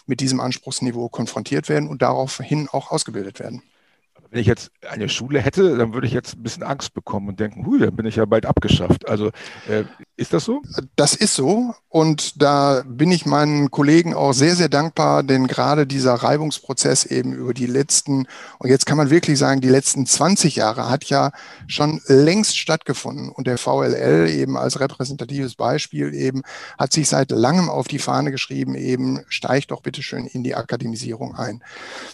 mit 0.07 0.21
diesem 0.21 0.41
Anspruchsniveau 0.41 1.09
konfrontiert 1.09 1.69
werden 1.69 1.89
und 1.89 2.03
daraufhin 2.03 2.69
auch 2.71 2.91
ausgebildet 2.91 3.41
werden. 3.41 3.63
Wenn 4.31 4.41
ich 4.41 4.47
jetzt 4.47 4.71
eine 4.89 5.09
Schule 5.09 5.41
hätte, 5.41 5.77
dann 5.77 5.95
würde 5.95 6.07
ich 6.07 6.13
jetzt 6.13 6.37
ein 6.37 6.43
bisschen 6.43 6.63
Angst 6.63 6.95
bekommen 6.95 7.29
und 7.29 7.41
denken, 7.41 7.67
hui, 7.67 7.79
dann 7.79 7.95
bin 7.95 8.07
ich 8.07 8.17
ja 8.17 8.25
bald 8.25 8.47
abgeschafft. 8.47 9.09
Also 9.09 9.29
äh, 9.69 9.85
ist 10.17 10.33
das 10.33 10.45
so? 10.45 10.63
Das 10.97 11.15
ist 11.15 11.35
so. 11.35 11.75
Und 11.89 12.43
da 12.43 12.83
bin 12.87 13.11
ich 13.11 13.27
meinen 13.27 13.71
Kollegen 13.71 14.15
auch 14.15 14.33
sehr, 14.33 14.57
sehr 14.57 14.69
dankbar, 14.69 15.23
denn 15.23 15.47
gerade 15.47 15.87
dieser 15.87 16.15
Reibungsprozess 16.15 17.05
eben 17.05 17.33
über 17.33 17.55
die 17.55 17.67
letzten, 17.67 18.27
und 18.59 18.69
jetzt 18.69 18.87
kann 18.87 18.97
man 18.97 19.11
wirklich 19.11 19.39
sagen, 19.39 19.61
die 19.61 19.69
letzten 19.69 20.07
20 20.07 20.57
Jahre 20.57 20.91
hat 20.91 21.05
ja 21.05 21.33
schon 21.67 22.01
längst 22.07 22.59
stattgefunden. 22.59 23.31
Und 23.31 23.47
der 23.47 23.59
VLL 23.59 24.29
eben 24.29 24.57
als 24.57 24.81
repräsentatives 24.81 25.55
Beispiel 25.55 26.15
eben 26.15 26.43
hat 26.79 26.93
sich 26.93 27.09
seit 27.09 27.31
langem 27.31 27.69
auf 27.69 27.89
die 27.89 27.99
Fahne 27.99 28.31
geschrieben, 28.31 28.75
eben 28.75 29.21
steigt 29.29 29.71
doch 29.71 29.83
bitte 29.83 30.03
schön 30.03 30.27
in 30.27 30.43
die 30.43 30.55
Akademisierung 30.55 31.35
ein. 31.35 31.63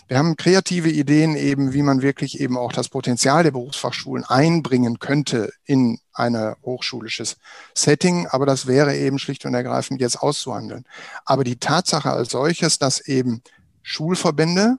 Wir 0.08 0.18
haben 0.18 0.36
kreative 0.36 0.90
Ideen 0.90 1.36
eben, 1.36 1.72
wie 1.72 1.82
man 1.82 2.01
wirklich 2.02 2.40
eben 2.40 2.58
auch 2.58 2.72
das 2.72 2.88
Potenzial 2.88 3.42
der 3.42 3.52
Berufsfachschulen 3.52 4.24
einbringen 4.24 4.98
könnte 4.98 5.52
in 5.64 5.98
ein 6.12 6.54
hochschulisches 6.62 7.36
Setting, 7.74 8.26
aber 8.28 8.44
das 8.44 8.66
wäre 8.66 8.96
eben 8.96 9.18
schlicht 9.18 9.46
und 9.46 9.54
ergreifend 9.54 10.00
jetzt 10.00 10.20
auszuhandeln. 10.20 10.84
Aber 11.24 11.44
die 11.44 11.56
Tatsache 11.56 12.10
als 12.10 12.30
solches, 12.30 12.78
dass 12.78 13.00
eben 13.00 13.42
Schulverbände, 13.82 14.76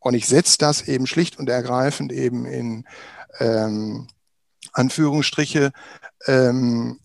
und 0.00 0.14
ich 0.14 0.26
setze 0.26 0.58
das 0.58 0.82
eben 0.82 1.06
schlicht 1.06 1.38
und 1.38 1.48
ergreifend 1.48 2.12
eben 2.12 2.46
in 2.46 2.84
ähm, 3.40 4.08
Anführungsstriche, 4.72 5.72
ähm, 6.26 7.00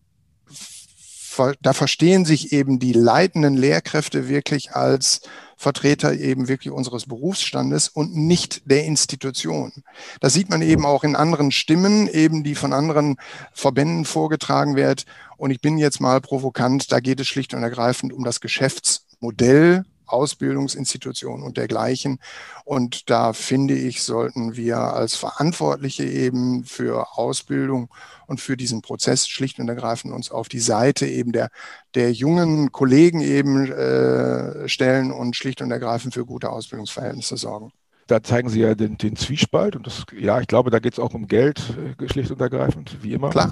da 1.62 1.74
verstehen 1.74 2.26
sich 2.26 2.52
eben 2.52 2.80
die 2.80 2.94
leitenden 2.94 3.56
Lehrkräfte 3.56 4.28
wirklich 4.28 4.76
als 4.76 5.22
Vertreter 5.62 6.14
eben 6.14 6.48
wirklich 6.48 6.74
unseres 6.74 7.06
Berufsstandes 7.06 7.88
und 7.88 8.16
nicht 8.16 8.64
der 8.66 8.86
Institution. 8.86 9.72
Das 10.20 10.34
sieht 10.34 10.50
man 10.50 10.64
eben 10.64 10.88
auch 10.88 11.04
in 11.04 11.16
anderen 11.16 11.52
Stimmen, 11.52 12.08
eben 12.08 12.44
die 12.44 12.56
von 12.56 12.74
anderen 12.74 13.18
Verbänden 13.54 14.06
vorgetragen 14.06 14.76
wird. 14.76 15.06
Und 15.38 15.52
ich 15.52 15.62
bin 15.62 15.78
jetzt 15.78 16.02
mal 16.02 16.20
provokant, 16.20 16.92
da 16.92 17.00
geht 17.00 17.20
es 17.20 17.28
schlicht 17.28 17.54
und 17.54 17.62
ergreifend 17.62 18.12
um 18.12 18.24
das 18.24 18.42
Geschäftsmodell 18.42 19.86
Ausbildungsinstitutionen 20.12 21.46
und 21.46 21.58
dergleichen. 21.58 22.20
Und 22.66 23.10
da 23.10 23.34
finde 23.34 23.74
ich, 23.74 24.04
sollten 24.04 24.56
wir 24.56 24.78
als 24.78 25.16
Verantwortliche 25.16 26.04
eben 26.04 26.64
für 26.64 27.18
Ausbildung 27.18 27.90
und 28.28 28.42
für 28.42 28.58
diesen 28.58 28.82
Prozess 28.82 29.28
schlicht 29.28 29.60
und 29.60 29.70
ergreifend 29.70 30.14
uns 30.14 30.32
auf 30.32 30.50
die 30.50 30.60
Seite 30.60 31.08
eben 31.08 31.32
der, 31.32 31.50
der 31.96 32.12
jungen 32.12 32.72
Kollegen 32.72 33.22
eben 33.22 33.72
äh, 33.72 34.68
stellen 34.70 35.12
und 35.12 35.36
schlicht 35.36 35.62
und 35.62 35.72
ergreifend 35.72 36.14
für 36.14 36.26
gute 36.26 36.50
Ausbildungsverhältnisse 36.50 37.38
sorgen 37.38 37.72
da 38.12 38.22
zeigen 38.22 38.50
Sie 38.50 38.60
ja 38.60 38.76
den, 38.76 38.98
den 38.98 39.16
Zwiespalt 39.16 39.76
und 39.76 39.88
das, 39.88 40.04
ja, 40.20 40.42
ich 40.42 40.48
glaube, 40.48 40.70
da 40.70 40.80
geht 40.80 40.94
es 40.94 41.00
auch 41.00 41.14
um 41.14 41.28
Geld, 41.28 41.62
äh, 42.00 42.10
schlicht 42.10 42.30
und 42.30 42.42
ergreifend, 42.42 42.98
wie 43.02 43.14
immer. 43.14 43.30
Klar. 43.30 43.52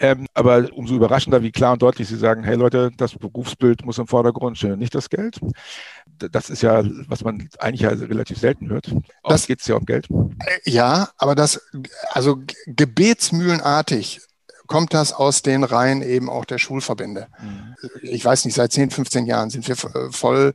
Ähm, 0.00 0.26
aber 0.34 0.68
umso 0.72 0.96
überraschender, 0.96 1.42
wie 1.42 1.52
klar 1.52 1.74
und 1.74 1.82
deutlich 1.82 2.08
Sie 2.08 2.16
sagen, 2.16 2.42
hey 2.42 2.56
Leute, 2.56 2.90
das 2.96 3.14
Berufsbild 3.14 3.84
muss 3.84 3.98
im 3.98 4.08
Vordergrund 4.08 4.58
stehen, 4.58 4.78
nicht 4.78 4.94
das 4.94 5.08
Geld. 5.08 5.38
Das 6.18 6.50
ist 6.50 6.62
ja, 6.62 6.82
was 7.08 7.22
man 7.22 7.48
eigentlich 7.58 7.82
ja 7.82 7.90
relativ 7.90 8.38
selten 8.38 8.68
hört. 8.68 8.92
Das 9.22 9.46
geht 9.46 9.60
es 9.60 9.66
ja 9.66 9.76
um 9.76 9.84
Geld. 9.84 10.08
Äh, 10.10 10.70
ja, 10.70 11.10
aber 11.16 11.36
das, 11.36 11.60
also 12.10 12.42
gebetsmühlenartig 12.66 14.20
kommt 14.66 14.94
das 14.94 15.12
aus 15.12 15.42
den 15.42 15.64
Reihen 15.64 16.02
eben 16.02 16.30
auch 16.30 16.44
der 16.44 16.58
Schulverbände. 16.58 17.28
Mhm. 17.42 17.74
Ich 18.02 18.24
weiß 18.24 18.44
nicht, 18.44 18.54
seit 18.54 18.72
10, 18.72 18.90
15 18.90 19.26
Jahren 19.26 19.50
sind 19.50 19.66
wir 19.68 19.74
äh, 19.74 20.10
voll 20.10 20.54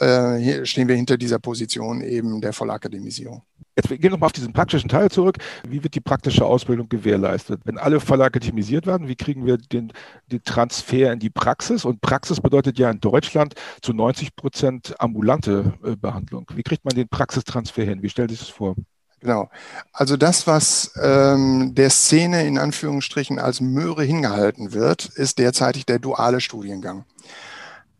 äh, 0.00 0.64
stehen 0.64 0.88
wir 0.88 0.94
hinter 0.94 1.16
dieser 1.16 1.38
Position 1.38 2.02
eben 2.02 2.40
der 2.40 2.52
Vollakademisierung. 2.52 3.42
Jetzt 3.76 3.88
gehen 3.88 4.02
wir 4.02 4.10
nochmal 4.10 4.26
auf 4.26 4.32
diesen 4.32 4.52
praktischen 4.52 4.88
Teil 4.88 5.10
zurück. 5.10 5.38
Wie 5.68 5.82
wird 5.82 5.94
die 5.94 6.00
praktische 6.00 6.44
Ausbildung 6.44 6.88
gewährleistet? 6.88 7.60
Wenn 7.64 7.78
alle 7.78 8.00
vollakademisiert 8.00 8.86
werden, 8.86 9.08
wie 9.08 9.16
kriegen 9.16 9.46
wir 9.46 9.56
den, 9.56 9.92
den 10.30 10.42
Transfer 10.42 11.12
in 11.12 11.18
die 11.18 11.30
Praxis? 11.30 11.84
Und 11.84 12.00
Praxis 12.00 12.40
bedeutet 12.40 12.78
ja 12.78 12.90
in 12.90 13.00
Deutschland 13.00 13.54
zu 13.82 13.92
90 13.92 14.36
Prozent 14.36 14.94
ambulante 15.00 15.74
äh, 15.84 15.96
Behandlung. 15.96 16.46
Wie 16.54 16.62
kriegt 16.62 16.84
man 16.84 16.94
den 16.94 17.08
Praxistransfer 17.08 17.84
hin? 17.84 18.02
Wie 18.02 18.08
stellt 18.08 18.30
sich 18.30 18.40
das 18.40 18.48
vor? 18.48 18.74
Genau. 19.20 19.50
Also 19.92 20.16
das, 20.16 20.46
was 20.46 20.92
ähm, 21.02 21.74
der 21.74 21.90
Szene 21.90 22.46
in 22.46 22.58
Anführungsstrichen 22.58 23.38
als 23.38 23.60
Möhre 23.60 24.04
hingehalten 24.04 24.72
wird, 24.72 25.06
ist 25.06 25.38
derzeitig 25.38 25.86
der 25.86 25.98
duale 25.98 26.40
Studiengang. 26.40 27.04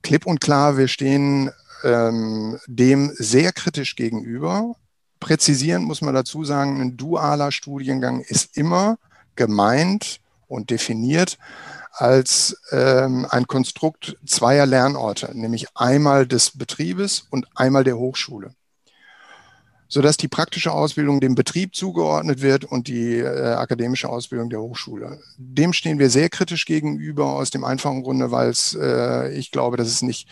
Klipp 0.02 0.26
und 0.26 0.40
klar, 0.40 0.76
wir 0.78 0.87
stehen 0.87 1.50
ähm, 1.82 2.58
dem 2.66 3.12
sehr 3.16 3.52
kritisch 3.52 3.96
gegenüber. 3.96 4.76
Präzisieren 5.18 5.82
muss 5.82 6.02
man 6.02 6.14
dazu 6.14 6.44
sagen, 6.44 6.80
ein 6.80 6.96
dualer 6.96 7.50
Studiengang 7.50 8.20
ist 8.20 8.56
immer 8.56 8.98
gemeint 9.34 10.20
und 10.46 10.70
definiert 10.70 11.37
als 11.92 12.56
ähm, 12.70 13.26
ein 13.28 13.48
Konstrukt 13.48 14.16
zweier 14.25 14.66
Lernorte, 14.66 15.32
nämlich 15.34 15.66
einmal 15.75 16.28
des 16.28 16.56
Betriebes 16.56 17.26
und 17.30 17.48
einmal 17.56 17.82
der 17.82 17.98
Hochschule 17.98 18.54
sodass 19.88 20.16
die 20.16 20.28
praktische 20.28 20.73
Ausbildung 20.73 21.21
dem 21.21 21.35
Betrieb 21.35 21.75
zugeordnet 21.75 22.42
wird 22.42 22.64
und 22.64 22.88
die 22.88 23.16
äh, 23.16 23.54
akademische 23.54 24.09
Ausbildung 24.09 24.50
der 24.50 24.61
Hochschule. 24.61 25.21
Dem 25.38 25.73
stehen 25.73 25.99
wir 25.99 26.11
sehr 26.11 26.28
kritisch 26.28 26.66
gegenüber 26.66 27.33
aus 27.33 27.50
dem 27.50 27.64
einfachen 27.64 28.02
Grunde, 28.02 28.30
weil 28.30 28.52
äh, 28.75 29.35
ich 29.37 29.50
glaube, 29.50 29.76
dass 29.76 29.88
es 29.88 30.02
nicht 30.02 30.28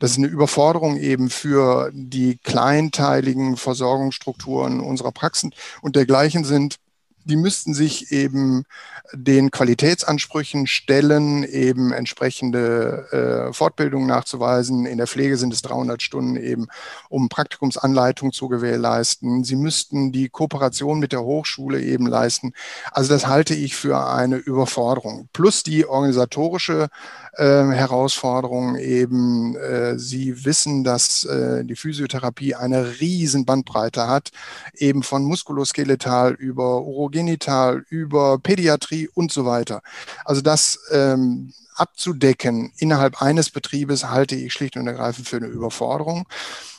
das 0.00 0.10
ist 0.10 0.18
eine 0.18 0.26
Überforderung 0.26 0.96
eben 0.96 1.30
für 1.30 1.90
die 1.94 2.36
kleinteiligen 2.42 3.56
Versorgungsstrukturen 3.56 4.80
unserer 4.80 5.12
Praxen 5.12 5.54
und 5.82 5.94
dergleichen 5.94 6.44
sind 6.44 6.78
die 7.24 7.36
müssten 7.36 7.74
sich 7.74 8.12
eben 8.12 8.64
den 9.12 9.50
Qualitätsansprüchen 9.50 10.66
stellen, 10.66 11.44
eben 11.44 11.92
entsprechende 11.92 13.48
äh, 13.48 13.52
Fortbildungen 13.52 14.06
nachzuweisen. 14.06 14.86
In 14.86 14.98
der 14.98 15.06
Pflege 15.06 15.36
sind 15.36 15.52
es 15.52 15.62
300 15.62 16.02
Stunden 16.02 16.36
eben, 16.36 16.68
um 17.08 17.28
Praktikumsanleitung 17.28 18.32
zu 18.32 18.48
gewährleisten. 18.48 19.44
Sie 19.44 19.56
müssten 19.56 20.12
die 20.12 20.28
Kooperation 20.28 20.98
mit 20.98 21.12
der 21.12 21.22
Hochschule 21.22 21.80
eben 21.80 22.06
leisten. 22.06 22.52
Also 22.92 23.12
das 23.12 23.26
halte 23.26 23.54
ich 23.54 23.76
für 23.76 24.06
eine 24.06 24.36
Überforderung. 24.36 25.28
Plus 25.32 25.62
die 25.62 25.86
organisatorische 25.86 26.88
äh, 27.36 27.72
Herausforderung 27.72 28.76
eben. 28.76 29.56
Äh, 29.56 29.98
Sie 29.98 30.44
wissen, 30.44 30.84
dass 30.84 31.24
äh, 31.24 31.64
die 31.64 31.76
Physiotherapie 31.76 32.54
eine 32.54 33.00
riesen 33.00 33.44
Bandbreite 33.46 34.08
hat, 34.08 34.30
eben 34.74 35.02
von 35.02 35.24
muskuloskeletal 35.24 36.34
über 36.34 36.82
Urologie 36.82 37.14
Genital, 37.14 37.84
über 37.90 38.38
Pädiatrie 38.38 39.08
und 39.08 39.30
so 39.30 39.46
weiter. 39.46 39.82
Also 40.24 40.42
das 40.42 40.80
ähm, 40.90 41.52
abzudecken 41.76 42.72
innerhalb 42.78 43.22
eines 43.22 43.50
Betriebes 43.50 44.10
halte 44.10 44.34
ich 44.34 44.52
schlicht 44.52 44.76
und 44.76 44.86
ergreifend 44.86 45.28
für 45.28 45.36
eine 45.36 45.46
Überforderung. 45.46 46.26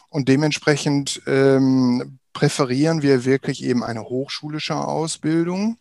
Und 0.09 0.27
dementsprechend 0.27 1.21
ähm, 1.25 2.19
präferieren 2.33 3.01
wir 3.01 3.24
wirklich 3.24 3.63
eben 3.63 3.83
eine 3.83 4.03
hochschulische 4.03 4.75
Ausbildung. 4.75 5.77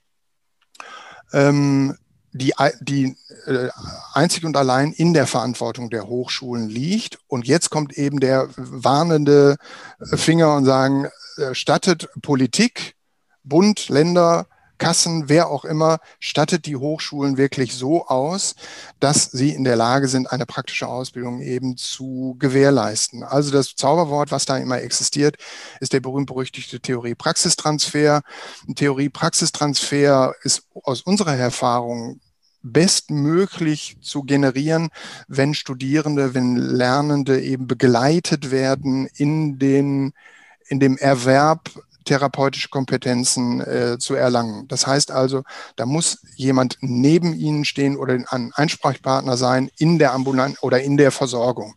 Ähm, 1.33 1.97
die, 2.35 2.53
die 2.81 3.17
äh, 3.47 3.69
einzig 4.13 4.45
und 4.45 4.57
allein 4.57 4.93
in 4.93 5.15
der 5.15 5.27
Verantwortung 5.27 5.89
der 5.89 6.07
Hochschulen 6.09 6.69
liegt. 6.69 7.19
Und 7.29 7.47
jetzt 7.47 7.71
kommt 7.71 7.97
eben 7.97 8.21
der 8.21 8.49
warnende 8.57 9.57
Finger 10.01 10.57
und 10.57 10.65
sagen, 10.65 11.09
äh, 11.39 11.55
stattet 11.55 12.09
Politik, 12.21 12.97
Bund, 13.45 13.89
Länder, 13.89 14.47
Kassen, 14.79 15.29
wer 15.29 15.49
auch 15.49 15.65
immer, 15.65 15.99
stattet 16.19 16.67
die 16.67 16.77
Hochschulen 16.77 17.37
wirklich 17.37 17.75
so 17.75 18.07
aus, 18.07 18.57
dass 18.99 19.31
sie 19.31 19.51
in 19.51 19.63
der 19.63 19.77
Lage 19.77 20.09
sind, 20.09 20.31
eine 20.33 20.47
praktische 20.47 20.89
Ausbildung 20.89 21.41
eben 21.41 21.77
zu 21.77 22.37
gewährleisten. 22.41 23.23
Also 23.23 23.53
das 23.53 23.77
Zauberwort, 23.77 24.33
was 24.33 24.47
da 24.47 24.59
immer 24.59 24.81
existiert, 24.81 25.37
ist 25.81 25.93
der 25.93 26.01
berühmt-berüchtigte 26.01 26.81
Theorie-Praxistransfer. 26.81 28.23
Theorie-Praxistransfer 28.75 30.35
ist 30.43 30.65
aus 30.83 31.03
unserer 31.03 31.37
Erfahrung 31.37 32.21
bestmöglich 32.65 33.99
zu 34.01 34.25
generieren, 34.25 34.89
wenn 35.29 35.55
Studierende, 35.55 36.35
wenn 36.35 36.57
Lernende 36.57 37.41
eben 37.41 37.69
begleitet 37.69 38.51
werden 38.51 39.07
in 39.15 39.59
den 39.59 40.13
in 40.67 40.81
dem 40.81 40.97
Erwerb 40.97 41.71
therapeutische 42.05 42.69
Kompetenzen 42.69 43.61
äh, 43.61 43.99
zu 43.99 44.15
erlangen. 44.15 44.67
Das 44.69 44.87
heißt 44.87 45.11
also, 45.11 45.43
da 45.77 45.87
muss 45.87 46.19
jemand 46.37 46.79
neben 46.81 47.35
Ihnen 47.35 47.65
stehen 47.65 47.97
oder 47.97 48.15
ein 48.29 48.53
Einsprechpartner 48.55 49.37
sein 49.37 49.71
in 49.79 49.99
der 49.99 50.13
Ambulanz 50.13 50.63
oder 50.63 50.83
in 50.83 50.97
der 50.97 51.11
Versorgung. 51.11 51.75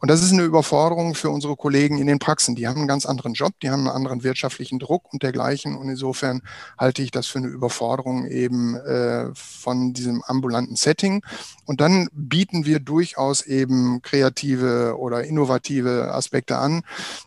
Und 0.00 0.10
das 0.10 0.22
ist 0.22 0.32
eine 0.32 0.42
Überforderung 0.42 1.14
für 1.14 1.30
unsere 1.30 1.56
Kollegen 1.56 1.98
in 1.98 2.06
den 2.06 2.18
Praxen. 2.18 2.54
Die 2.54 2.66
haben 2.66 2.78
einen 2.78 2.88
ganz 2.88 3.06
anderen 3.06 3.34
Job, 3.34 3.52
die 3.62 3.70
haben 3.70 3.86
einen 3.86 3.96
anderen 3.96 4.22
wirtschaftlichen 4.22 4.78
Druck 4.78 5.12
und 5.12 5.22
dergleichen. 5.22 5.76
Und 5.76 5.88
insofern 5.88 6.42
halte 6.78 7.02
ich 7.02 7.10
das 7.10 7.26
für 7.26 7.38
eine 7.38 7.48
Überforderung 7.48 8.26
eben 8.26 8.74
äh, 8.76 9.26
von 9.34 9.92
diesem 9.92 10.22
ambulanten 10.22 10.76
Setting. 10.76 11.22
Und 11.64 11.80
dann 11.80 12.08
bieten 12.12 12.66
wir 12.66 12.80
durchaus 12.80 13.42
eben 13.42 14.02
kreative 14.02 14.96
oder 14.98 15.24
innovative 15.24 16.12
Aspekte 16.12 16.58
an. 16.58 16.82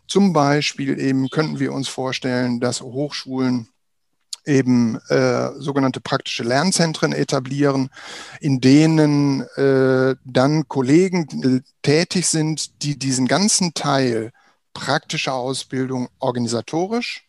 Zum 0.06 0.32
Beispiel 0.32 1.00
eben 1.00 1.28
könnten 1.28 1.58
wir 1.58 1.72
uns 1.72 1.88
vorstellen, 1.88 2.60
dass 2.60 2.82
Hochschulen 2.82 3.69
eben 4.50 4.98
äh, 5.08 5.50
sogenannte 5.58 6.00
praktische 6.00 6.42
Lernzentren 6.42 7.12
etablieren, 7.12 7.88
in 8.40 8.60
denen 8.60 9.42
äh, 9.56 10.16
dann 10.24 10.68
Kollegen 10.68 11.62
tätig 11.82 12.26
sind, 12.26 12.82
die 12.82 12.98
diesen 12.98 13.26
ganzen 13.28 13.72
Teil 13.72 14.32
praktischer 14.74 15.34
Ausbildung 15.34 16.08
organisatorisch, 16.18 17.26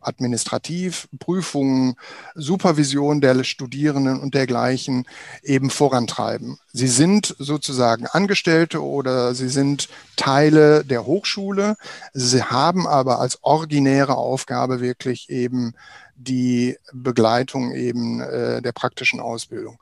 administrativ, 0.00 1.08
Prüfungen, 1.18 1.94
Supervision 2.34 3.20
der 3.20 3.42
Studierenden 3.44 4.20
und 4.20 4.34
dergleichen 4.34 5.06
eben 5.42 5.70
vorantreiben. 5.70 6.58
Sie 6.72 6.88
sind 6.88 7.34
sozusagen 7.38 8.06
Angestellte 8.06 8.82
oder 8.82 9.34
sie 9.34 9.48
sind 9.48 9.88
Teile 10.16 10.84
der 10.84 11.06
Hochschule. 11.06 11.76
Sie 12.12 12.42
haben 12.42 12.86
aber 12.86 13.20
als 13.20 13.38
originäre 13.42 14.16
Aufgabe 14.16 14.80
wirklich 14.80 15.30
eben 15.30 15.74
die 16.16 16.76
Begleitung 16.92 17.72
eben 17.72 18.20
äh, 18.20 18.60
der 18.60 18.72
praktischen 18.72 19.20
Ausbildung. 19.20 19.78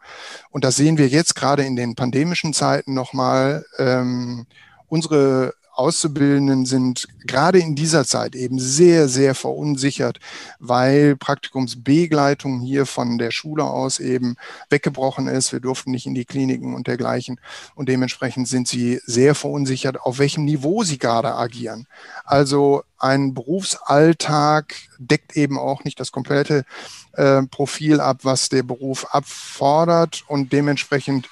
Und 0.51 0.65
das 0.65 0.77
sehen 0.77 0.99
wir 0.99 1.09
jetzt 1.09 1.35
gerade 1.35 1.65
in 1.65 1.77
den 1.77 1.95
pandemischen 1.95 2.55
Zeiten 2.55 2.95
nochmal. 2.95 3.65
Ähm, 3.79 4.47
unsere 4.87 5.55
Auszubildenden 5.78 6.66
sind 6.66 7.06
gerade 7.25 7.61
in 7.61 7.76
dieser 7.76 8.04
Zeit 8.04 8.35
eben 8.35 8.58
sehr, 8.58 9.08
sehr 9.08 9.37
verunsichert, 9.37 10.18
weil 10.58 11.14
Praktikumsbegleitung 11.14 12.61
hier 12.61 12.85
von 12.85 13.16
der 13.16 13.30
Schule 13.30 13.62
aus 13.62 14.00
eben 14.00 14.37
weggebrochen 14.70 15.28
ist. 15.28 15.52
Wir 15.52 15.61
durften 15.61 15.92
nicht 15.92 16.06
in 16.06 16.14
die 16.14 16.25
Kliniken 16.25 16.75
und 16.75 16.88
dergleichen. 16.88 17.40
Und 17.76 17.88
dementsprechend 17.88 18.49
sind 18.49 18.66
sie 18.66 19.00
sehr 19.06 19.37
verunsichert, 19.37 20.00
auf 20.00 20.18
welchem 20.18 20.44
Niveau 20.44 20.82
sie 20.82 20.99
gerade 20.99 21.37
agieren. 21.37 21.87
Also 22.25 22.82
ein 22.99 23.32
Berufsalltag 23.32 24.75
deckt 24.99 25.37
eben 25.37 25.58
auch 25.58 25.85
nicht 25.85 26.00
das 26.00 26.11
komplette 26.11 26.64
äh, 27.12 27.42
Profil 27.42 28.00
ab, 28.00 28.18
was 28.23 28.49
der 28.49 28.64
Beruf 28.64 29.06
abfordert 29.14 30.25
und 30.26 30.52
dementsprechend 30.52 31.28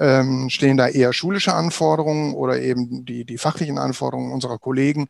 ähm, 0.00 0.48
stehen 0.48 0.78
da 0.78 0.88
eher 0.88 1.12
schulische 1.12 1.54
Anforderungen 1.54 2.34
oder 2.34 2.58
eben 2.58 3.04
die, 3.04 3.24
die 3.24 3.38
fachlichen 3.38 3.78
Anforderungen 3.78 4.32
unserer 4.32 4.58
Kollegen. 4.58 5.08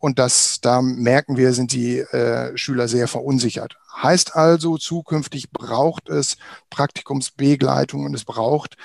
Und 0.00 0.18
das, 0.18 0.60
da 0.60 0.82
merken 0.82 1.38
wir, 1.38 1.54
sind 1.54 1.72
die 1.72 2.00
äh, 2.00 2.54
Schüler 2.58 2.88
sehr 2.88 3.08
verunsichert. 3.08 3.78
Heißt 4.02 4.36
also, 4.36 4.76
zukünftig 4.76 5.50
braucht 5.50 6.10
es 6.10 6.36
Praktikumsbegleitung 6.68 8.04
und 8.04 8.14
es 8.14 8.24
braucht 8.24 8.76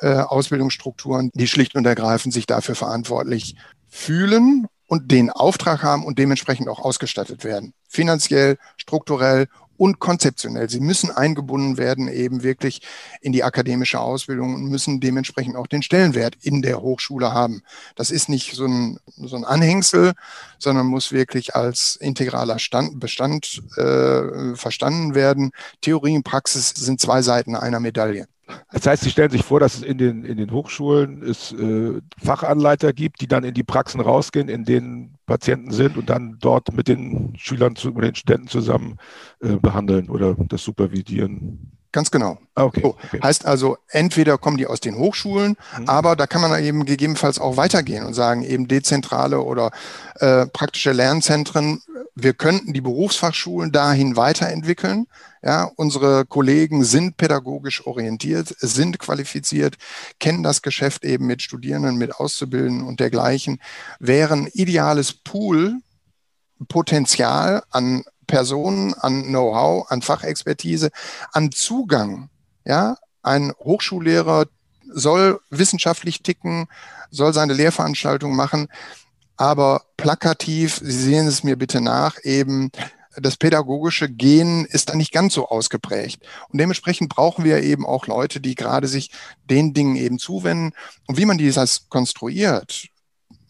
äh, 0.00 0.16
Ausbildungsstrukturen, 0.16 1.30
die 1.34 1.46
schlicht 1.46 1.76
und 1.76 1.86
ergreifend 1.86 2.34
sich 2.34 2.46
dafür 2.46 2.74
verantwortlich 2.74 3.54
fühlen 3.88 4.66
und 4.88 5.12
den 5.12 5.30
Auftrag 5.30 5.82
haben 5.82 6.04
und 6.04 6.18
dementsprechend 6.18 6.68
auch 6.68 6.80
ausgestattet 6.80 7.44
werden. 7.44 7.74
Finanziell, 7.88 8.56
strukturell 8.76 9.46
und 9.76 9.98
konzeptionell. 9.98 10.68
Sie 10.68 10.80
müssen 10.80 11.10
eingebunden 11.10 11.76
werden 11.76 12.08
eben 12.08 12.42
wirklich 12.42 12.80
in 13.20 13.32
die 13.32 13.44
akademische 13.44 14.00
Ausbildung 14.00 14.54
und 14.54 14.64
müssen 14.68 15.00
dementsprechend 15.00 15.56
auch 15.56 15.66
den 15.66 15.82
Stellenwert 15.82 16.36
in 16.42 16.62
der 16.62 16.80
Hochschule 16.80 17.32
haben. 17.32 17.62
Das 17.94 18.10
ist 18.10 18.28
nicht 18.28 18.54
so 18.54 18.66
ein, 18.66 18.98
so 19.16 19.36
ein 19.36 19.44
Anhängsel, 19.44 20.12
sondern 20.58 20.86
muss 20.86 21.12
wirklich 21.12 21.54
als 21.54 21.96
integraler 21.96 22.58
Stand, 22.58 23.00
Bestand 23.00 23.62
äh, 23.76 24.54
verstanden 24.54 25.14
werden. 25.14 25.52
Theorie 25.80 26.16
und 26.16 26.24
Praxis 26.24 26.70
sind 26.70 27.00
zwei 27.00 27.22
Seiten 27.22 27.56
einer 27.56 27.80
Medaille. 27.80 28.26
Das 28.72 28.86
heißt, 28.86 29.02
Sie 29.02 29.10
stellen 29.10 29.30
sich 29.30 29.42
vor, 29.42 29.60
dass 29.60 29.74
es 29.74 29.82
in 29.82 29.98
den, 29.98 30.24
in 30.24 30.36
den 30.36 30.52
Hochschulen 30.52 31.22
es 31.22 31.52
äh, 31.52 32.00
Fachanleiter 32.22 32.92
gibt, 32.92 33.20
die 33.20 33.26
dann 33.26 33.44
in 33.44 33.54
die 33.54 33.64
Praxen 33.64 34.00
rausgehen, 34.00 34.48
in 34.48 34.64
denen 34.64 35.18
Patienten 35.26 35.72
sind 35.72 35.96
und 35.96 36.08
dann 36.10 36.38
dort 36.40 36.72
mit 36.72 36.86
den 36.86 37.34
Schülern, 37.36 37.74
zu, 37.74 37.88
mit 37.88 38.04
den 38.04 38.14
Studenten 38.14 38.48
zusammen 38.48 38.98
äh, 39.40 39.56
behandeln 39.56 40.08
oder 40.08 40.36
das 40.38 40.62
supervidieren. 40.62 41.75
Ganz 41.96 42.10
genau. 42.10 42.36
Okay, 42.54 42.82
so, 42.82 42.88
okay. 42.88 43.20
Heißt 43.22 43.46
also, 43.46 43.78
entweder 43.88 44.36
kommen 44.36 44.58
die 44.58 44.66
aus 44.66 44.80
den 44.80 44.98
Hochschulen, 44.98 45.56
mhm. 45.78 45.88
aber 45.88 46.14
da 46.14 46.26
kann 46.26 46.42
man 46.42 46.62
eben 46.62 46.84
gegebenenfalls 46.84 47.38
auch 47.38 47.56
weitergehen 47.56 48.04
und 48.04 48.12
sagen, 48.12 48.42
eben 48.42 48.68
dezentrale 48.68 49.40
oder 49.40 49.70
äh, 50.16 50.44
praktische 50.44 50.92
Lernzentren. 50.92 51.80
Wir 52.14 52.34
könnten 52.34 52.74
die 52.74 52.82
Berufsfachschulen 52.82 53.72
dahin 53.72 54.14
weiterentwickeln. 54.14 55.06
Ja, 55.42 55.70
unsere 55.76 56.26
Kollegen 56.26 56.84
sind 56.84 57.16
pädagogisch 57.16 57.86
orientiert, 57.86 58.48
sind 58.58 58.98
qualifiziert, 58.98 59.76
kennen 60.20 60.42
das 60.42 60.60
Geschäft 60.60 61.02
eben 61.02 61.26
mit 61.26 61.40
Studierenden, 61.40 61.96
mit 61.96 62.14
Auszubildenden 62.14 62.86
und 62.86 63.00
dergleichen, 63.00 63.58
wären 64.00 64.48
ideales 64.52 65.14
Pool 65.14 65.76
Potenzial 66.68 67.62
an 67.70 68.04
Personen, 68.26 68.94
an 68.94 69.24
Know-how, 69.24 69.90
an 69.90 70.02
Fachexpertise, 70.02 70.90
an 71.32 71.52
Zugang. 71.52 72.30
Ja, 72.64 72.96
ein 73.22 73.52
Hochschullehrer 73.58 74.46
soll 74.88 75.40
wissenschaftlich 75.50 76.22
ticken, 76.22 76.66
soll 77.10 77.32
seine 77.32 77.54
Lehrveranstaltung 77.54 78.34
machen, 78.34 78.68
aber 79.36 79.82
plakativ, 79.96 80.80
Sie 80.82 80.90
sehen 80.90 81.26
es 81.26 81.44
mir 81.44 81.56
bitte 81.56 81.80
nach, 81.80 82.16
eben 82.22 82.70
das 83.16 83.36
pädagogische 83.36 84.08
Gen 84.10 84.66
ist 84.66 84.90
da 84.90 84.94
nicht 84.94 85.12
ganz 85.12 85.34
so 85.34 85.48
ausgeprägt. 85.48 86.22
Und 86.50 86.60
dementsprechend 86.60 87.08
brauchen 87.08 87.44
wir 87.44 87.62
eben 87.62 87.86
auch 87.86 88.06
Leute, 88.06 88.40
die 88.40 88.54
gerade 88.54 88.88
sich 88.88 89.10
den 89.48 89.72
Dingen 89.72 89.96
eben 89.96 90.18
zuwenden. 90.18 90.74
Und 91.06 91.16
wie 91.16 91.24
man 91.24 91.38
dieses 91.38 91.88
konstruiert, 91.88 92.88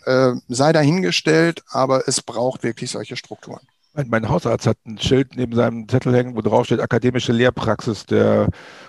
äh, 0.05 0.33
sei 0.49 0.73
dahingestellt, 0.73 1.65
aber 1.69 2.07
es 2.07 2.23
braucht 2.23 2.63
wirklich 2.63 2.91
solche 2.91 3.17
Strukturen. 3.17 3.67
Mein, 3.97 4.09
mein, 4.11 4.29
Hausarzt 4.29 4.67
hat 4.67 4.77
ein 4.87 4.99
Schild 4.99 5.37
neben 5.37 5.55
seinem 5.55 5.89
Zettel 5.89 6.15
hängen, 6.15 6.37
wo 6.37 6.43
drauf 6.43 6.67
steht 6.67 6.81
Akademische 6.81 7.33
Lehrpraxis 7.33 8.05
der 8.05 8.49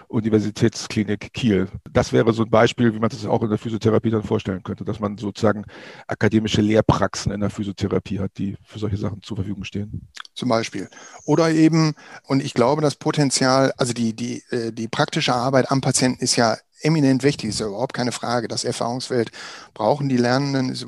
Universitätsklinik 0.09 1.33
Kiel. 1.33 1.69
Das 1.91 2.11
wäre 2.11 2.33
so 2.33 2.43
ein 2.43 2.49
Beispiel, 2.49 2.93
wie 2.93 2.99
man 2.99 3.09
sich 3.09 3.21
das 3.21 3.29
auch 3.29 3.41
in 3.41 3.49
der 3.49 3.57
Physiotherapie 3.57 4.09
dann 4.09 4.23
vorstellen 4.23 4.63
könnte, 4.63 4.83
dass 4.83 4.99
man 4.99 5.17
sozusagen 5.17 5.63
akademische 6.07 6.61
Lehrpraxen 6.61 7.31
in 7.31 7.39
der 7.39 7.49
Physiotherapie 7.49 8.19
hat, 8.19 8.31
die 8.37 8.57
für 8.63 8.79
solche 8.79 8.97
Sachen 8.97 9.21
zur 9.21 9.37
Verfügung 9.37 9.63
stehen. 9.63 10.09
Zum 10.33 10.49
Beispiel. 10.49 10.89
Oder 11.25 11.51
eben, 11.51 11.95
und 12.23 12.43
ich 12.43 12.53
glaube, 12.53 12.81
das 12.81 12.95
Potenzial, 12.95 13.73
also 13.77 13.93
die, 13.93 14.13
die, 14.13 14.43
äh, 14.49 14.73
die 14.73 14.89
praktische 14.89 15.33
Arbeit 15.33 15.71
am 15.71 15.79
Patienten 15.79 16.21
ist 16.21 16.35
ja 16.35 16.57
eminent 16.81 17.23
wichtig, 17.23 17.49
ist 17.49 17.59
ja 17.59 17.67
überhaupt 17.67 17.93
keine 17.93 18.11
Frage. 18.11 18.47
Das 18.47 18.63
Erfahrungsfeld 18.63 19.31
brauchen 19.73 20.09
die 20.09 20.17
Lernenden, 20.17 20.69
ist 20.69 20.85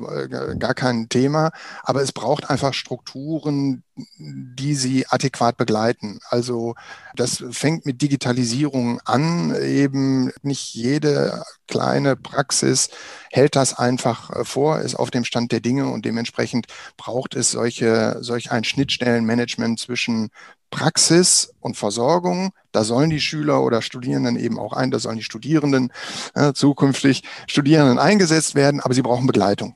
gar 0.58 0.74
kein 0.74 1.08
Thema, 1.08 1.50
aber 1.82 2.02
es 2.02 2.12
braucht 2.12 2.50
einfach 2.50 2.74
Strukturen, 2.74 3.82
die 4.18 4.74
sie 4.74 5.06
adäquat 5.08 5.56
begleiten. 5.56 6.20
Also 6.28 6.74
das 7.14 7.44
fängt 7.50 7.86
mit 7.86 8.02
Digitalisierung 8.02 9.00
an, 9.04 9.54
eben 9.62 10.32
nicht 10.42 10.74
jede 10.74 11.42
kleine 11.66 12.16
Praxis 12.16 12.90
hält 13.30 13.56
das 13.56 13.78
einfach 13.78 14.46
vor, 14.46 14.80
ist 14.80 14.96
auf 14.96 15.10
dem 15.10 15.24
Stand 15.24 15.52
der 15.52 15.60
Dinge 15.60 15.88
und 15.88 16.04
dementsprechend 16.04 16.66
braucht 16.96 17.34
es 17.36 17.50
solche, 17.52 18.18
solch 18.20 18.50
ein 18.50 18.64
Schnittstellenmanagement 18.64 19.78
zwischen 19.78 20.30
Praxis 20.70 21.52
und 21.60 21.76
Versorgung. 21.76 22.52
Da 22.72 22.84
sollen 22.84 23.10
die 23.10 23.20
Schüler 23.20 23.62
oder 23.62 23.82
Studierenden 23.82 24.36
eben 24.36 24.58
auch 24.58 24.72
ein, 24.72 24.90
da 24.90 24.98
sollen 24.98 25.16
die 25.16 25.24
Studierenden 25.24 25.92
äh, 26.34 26.52
zukünftig 26.52 27.22
Studierenden 27.46 27.98
eingesetzt 27.98 28.54
werden, 28.54 28.80
aber 28.80 28.94
sie 28.94 29.02
brauchen 29.02 29.26
Begleitung. 29.26 29.74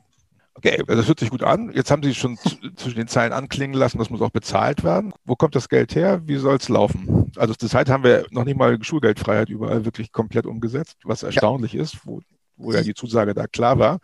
Okay, 0.57 0.83
das 0.87 1.09
hört 1.09 1.19
sich 1.19 1.31
gut 1.31 1.43
an. 1.43 1.73
Jetzt 1.75 1.91
haben 1.91 2.03
Sie 2.03 2.15
schon 2.15 2.39
zwischen 2.77 2.97
den 2.97 3.09
Zeilen 3.09 3.33
anklingen 3.33 3.77
lassen, 3.77 3.99
das 3.99 4.09
muss 4.09 4.23
auch 4.23 4.31
bezahlt 4.31 4.85
werden. 4.85 5.13
Wo 5.25 5.35
kommt 5.35 5.57
das 5.57 5.69
Geld 5.69 5.97
her? 5.97 6.23
Wie 6.27 6.37
soll 6.37 6.57
es 6.57 6.69
laufen? 6.69 7.33
Also 7.37 7.55
zurzeit 7.55 7.91
haben 7.91 8.05
wir 8.05 8.27
noch 8.31 8.45
nicht 8.45 8.57
mal 8.57 8.83
Schulgeldfreiheit 8.83 9.49
überall 9.49 9.85
wirklich 9.85 10.13
komplett 10.13 10.47
umgesetzt, 10.47 10.99
was 11.03 11.25
erstaunlich 11.25 11.73
ja. 11.73 11.83
ist, 11.83 12.07
wo, 12.07 12.21
wo 12.57 12.73
ja 12.73 12.83
die 12.83 12.95
Zusage 12.95 13.35
da 13.35 13.49
klar 13.49 13.79
war. 13.81 13.99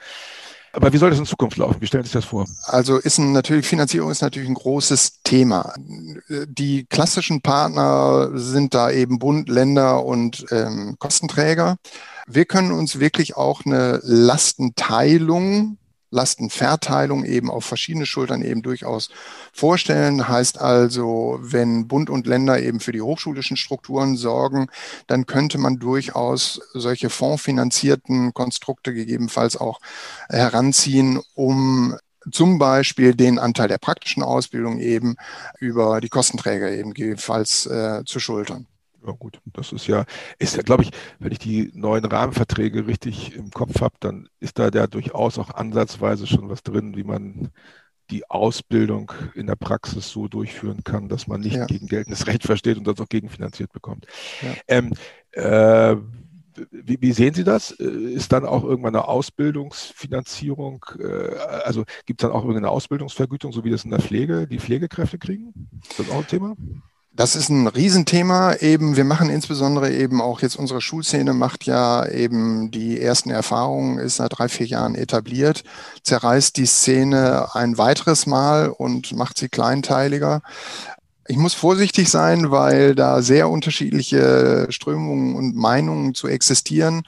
Aber 0.72 0.92
wie 0.92 0.98
soll 0.98 1.10
das 1.10 1.18
in 1.18 1.26
Zukunft 1.26 1.56
laufen? 1.56 1.80
Wie 1.80 1.86
stellen 1.86 2.04
Sie 2.04 2.08
sich 2.08 2.14
das 2.20 2.26
vor? 2.26 2.46
Also 2.64 2.98
ist 2.98 3.18
ein, 3.18 3.32
natürlich, 3.32 3.66
Finanzierung 3.66 4.10
ist 4.10 4.22
natürlich 4.22 4.48
ein 4.48 4.54
großes 4.54 5.22
Thema. 5.24 5.74
Die 6.28 6.86
klassischen 6.86 7.40
Partner 7.40 8.30
sind 8.34 8.74
da 8.74 8.90
eben 8.90 9.18
Bund, 9.18 9.48
Länder 9.48 10.04
und 10.04 10.46
ähm, 10.50 10.96
Kostenträger. 10.98 11.76
Wir 12.26 12.44
können 12.44 12.70
uns 12.70 13.00
wirklich 13.00 13.36
auch 13.36 13.64
eine 13.64 14.00
Lastenteilung 14.02 15.78
Lastenverteilung 16.10 17.24
eben 17.24 17.50
auf 17.50 17.64
verschiedene 17.64 18.06
Schultern 18.06 18.42
eben 18.42 18.62
durchaus 18.62 19.10
vorstellen. 19.52 20.28
Heißt 20.28 20.60
also, 20.60 21.38
wenn 21.40 21.88
Bund 21.88 22.10
und 22.10 22.26
Länder 22.26 22.60
eben 22.60 22.80
für 22.80 22.92
die 22.92 23.02
hochschulischen 23.02 23.56
Strukturen 23.56 24.16
sorgen, 24.16 24.68
dann 25.06 25.26
könnte 25.26 25.58
man 25.58 25.78
durchaus 25.78 26.60
solche 26.74 27.10
fondsfinanzierten 27.10 28.34
Konstrukte 28.34 28.92
gegebenenfalls 28.92 29.56
auch 29.56 29.80
heranziehen, 30.28 31.20
um 31.34 31.96
zum 32.30 32.58
Beispiel 32.58 33.14
den 33.14 33.38
Anteil 33.38 33.68
der 33.68 33.78
praktischen 33.78 34.22
Ausbildung 34.22 34.78
eben 34.78 35.16
über 35.58 36.00
die 36.00 36.08
Kostenträger 36.08 36.70
eben 36.70 36.92
gegebenenfalls 36.92 37.66
äh, 37.66 38.04
zu 38.04 38.20
schultern. 38.20 38.66
Ja 39.06 39.12
gut, 39.12 39.40
das 39.46 39.72
ist 39.72 39.86
ja, 39.86 40.04
ist 40.38 40.56
ja, 40.56 40.62
glaube 40.62 40.82
ich, 40.82 40.90
wenn 41.18 41.32
ich 41.32 41.38
die 41.38 41.70
neuen 41.74 42.04
Rahmenverträge 42.04 42.86
richtig 42.86 43.34
im 43.34 43.50
Kopf 43.50 43.80
habe, 43.80 43.94
dann 44.00 44.28
ist 44.40 44.58
da 44.58 44.68
ja 44.68 44.86
durchaus 44.86 45.38
auch 45.38 45.50
ansatzweise 45.50 46.26
schon 46.26 46.48
was 46.50 46.62
drin, 46.62 46.96
wie 46.96 47.04
man 47.04 47.50
die 48.10 48.28
Ausbildung 48.28 49.12
in 49.34 49.46
der 49.46 49.56
Praxis 49.56 50.10
so 50.10 50.28
durchführen 50.28 50.84
kann, 50.84 51.08
dass 51.08 51.26
man 51.26 51.40
nicht 51.40 51.56
ja. 51.56 51.66
gegen 51.66 51.86
geltendes 51.86 52.26
Recht 52.26 52.42
versteht 52.42 52.76
und 52.76 52.86
das 52.86 53.00
auch 53.00 53.08
gegenfinanziert 53.08 53.72
bekommt. 53.72 54.06
Ja. 54.42 54.54
Ähm, 54.68 54.92
äh, 55.32 55.96
wie, 56.70 57.00
wie, 57.00 57.12
sehen 57.12 57.34
Sie 57.34 57.44
das? 57.44 57.72
Äh, 57.72 57.84
ist 57.84 58.32
dann 58.32 58.44
auch 58.44 58.64
irgendwann 58.64 58.96
eine 58.96 59.06
Ausbildungsfinanzierung? 59.06 60.84
Äh, 60.98 61.36
also 61.64 61.84
gibt 62.06 62.20
es 62.20 62.28
dann 62.28 62.32
auch 62.36 62.42
irgendeine 62.42 62.70
Ausbildungsvergütung, 62.70 63.52
so 63.52 63.64
wie 63.64 63.70
das 63.70 63.84
in 63.84 63.90
der 63.90 64.00
Pflege 64.00 64.46
die 64.46 64.58
Pflegekräfte 64.58 65.18
kriegen? 65.18 65.68
Ist 65.88 65.98
das 65.98 66.10
auch 66.10 66.18
ein 66.18 66.26
Thema? 66.26 66.56
Das 67.20 67.36
ist 67.36 67.50
ein 67.50 67.66
Riesenthema. 67.66 68.54
Eben, 68.60 68.96
wir 68.96 69.04
machen 69.04 69.28
insbesondere 69.28 69.92
eben 69.92 70.22
auch 70.22 70.40
jetzt 70.40 70.56
unsere 70.56 70.80
Schulszene 70.80 71.34
macht 71.34 71.66
ja 71.66 72.06
eben 72.06 72.70
die 72.70 72.98
ersten 72.98 73.28
Erfahrungen, 73.28 73.98
ist 73.98 74.16
seit 74.16 74.38
drei, 74.38 74.48
vier 74.48 74.64
Jahren 74.64 74.94
etabliert, 74.94 75.62
zerreißt 76.02 76.56
die 76.56 76.64
Szene 76.64 77.54
ein 77.54 77.76
weiteres 77.76 78.24
Mal 78.24 78.70
und 78.70 79.12
macht 79.12 79.36
sie 79.36 79.50
kleinteiliger. 79.50 80.40
Ich 81.28 81.36
muss 81.36 81.52
vorsichtig 81.52 82.08
sein, 82.08 82.50
weil 82.50 82.94
da 82.94 83.20
sehr 83.20 83.50
unterschiedliche 83.50 84.68
Strömungen 84.70 85.36
und 85.36 85.54
Meinungen 85.54 86.14
zu 86.14 86.26
existieren. 86.26 87.02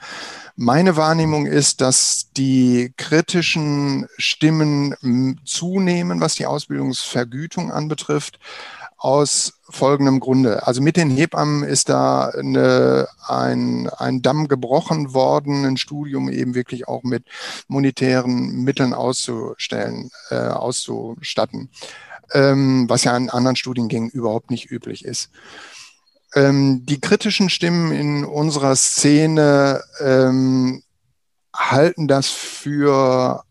Meine 0.55 0.95
Wahrnehmung 0.95 1.47
ist, 1.47 1.81
dass 1.81 2.27
die 2.37 2.93
kritischen 2.97 4.05
Stimmen 4.19 5.41
zunehmen, 5.43 6.21
was 6.21 6.35
die 6.35 6.45
Ausbildungsvergütung 6.45 7.71
anbetrifft 7.71 8.37
aus 9.03 9.59
folgendem 9.69 10.21
Grunde. 10.21 10.65
Also 10.65 10.81
mit 10.81 10.95
den 10.95 11.09
Hebammen 11.09 11.63
ist 11.63 11.89
da 11.89 12.29
eine, 12.29 13.09
ein, 13.27 13.89
ein 13.89 14.21
Damm 14.21 14.47
gebrochen 14.47 15.13
worden, 15.13 15.65
ein 15.65 15.75
Studium 15.75 16.29
eben 16.29 16.55
wirklich 16.55 16.87
auch 16.87 17.03
mit 17.03 17.25
monetären 17.67 18.63
Mitteln 18.63 18.93
auszustellen, 18.93 20.09
äh, 20.29 20.35
auszustatten, 20.35 21.69
ähm, 22.33 22.85
was 22.87 23.03
ja 23.03 23.17
in 23.17 23.29
anderen 23.29 23.57
Studiengängen 23.57 24.09
überhaupt 24.09 24.49
nicht 24.49 24.71
üblich 24.71 25.03
ist. 25.03 25.31
Ähm, 26.33 26.85
die 26.85 27.01
kritischen 27.01 27.49
Stimmen 27.49 27.91
in 27.91 28.23
unserer 28.23 28.77
Szene 28.77 29.83
ähm, 29.99 30.81
halten 31.53 32.07
das 32.07 32.29
für 32.29 33.43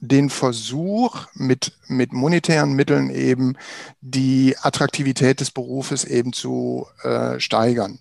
den 0.00 0.30
Versuch, 0.30 1.26
mit, 1.34 1.72
mit 1.88 2.12
monetären 2.12 2.72
Mitteln 2.72 3.10
eben 3.10 3.56
die 4.00 4.56
Attraktivität 4.60 5.40
des 5.40 5.50
Berufes 5.50 6.04
eben 6.04 6.32
zu 6.32 6.86
äh, 7.02 7.40
steigern. 7.40 7.98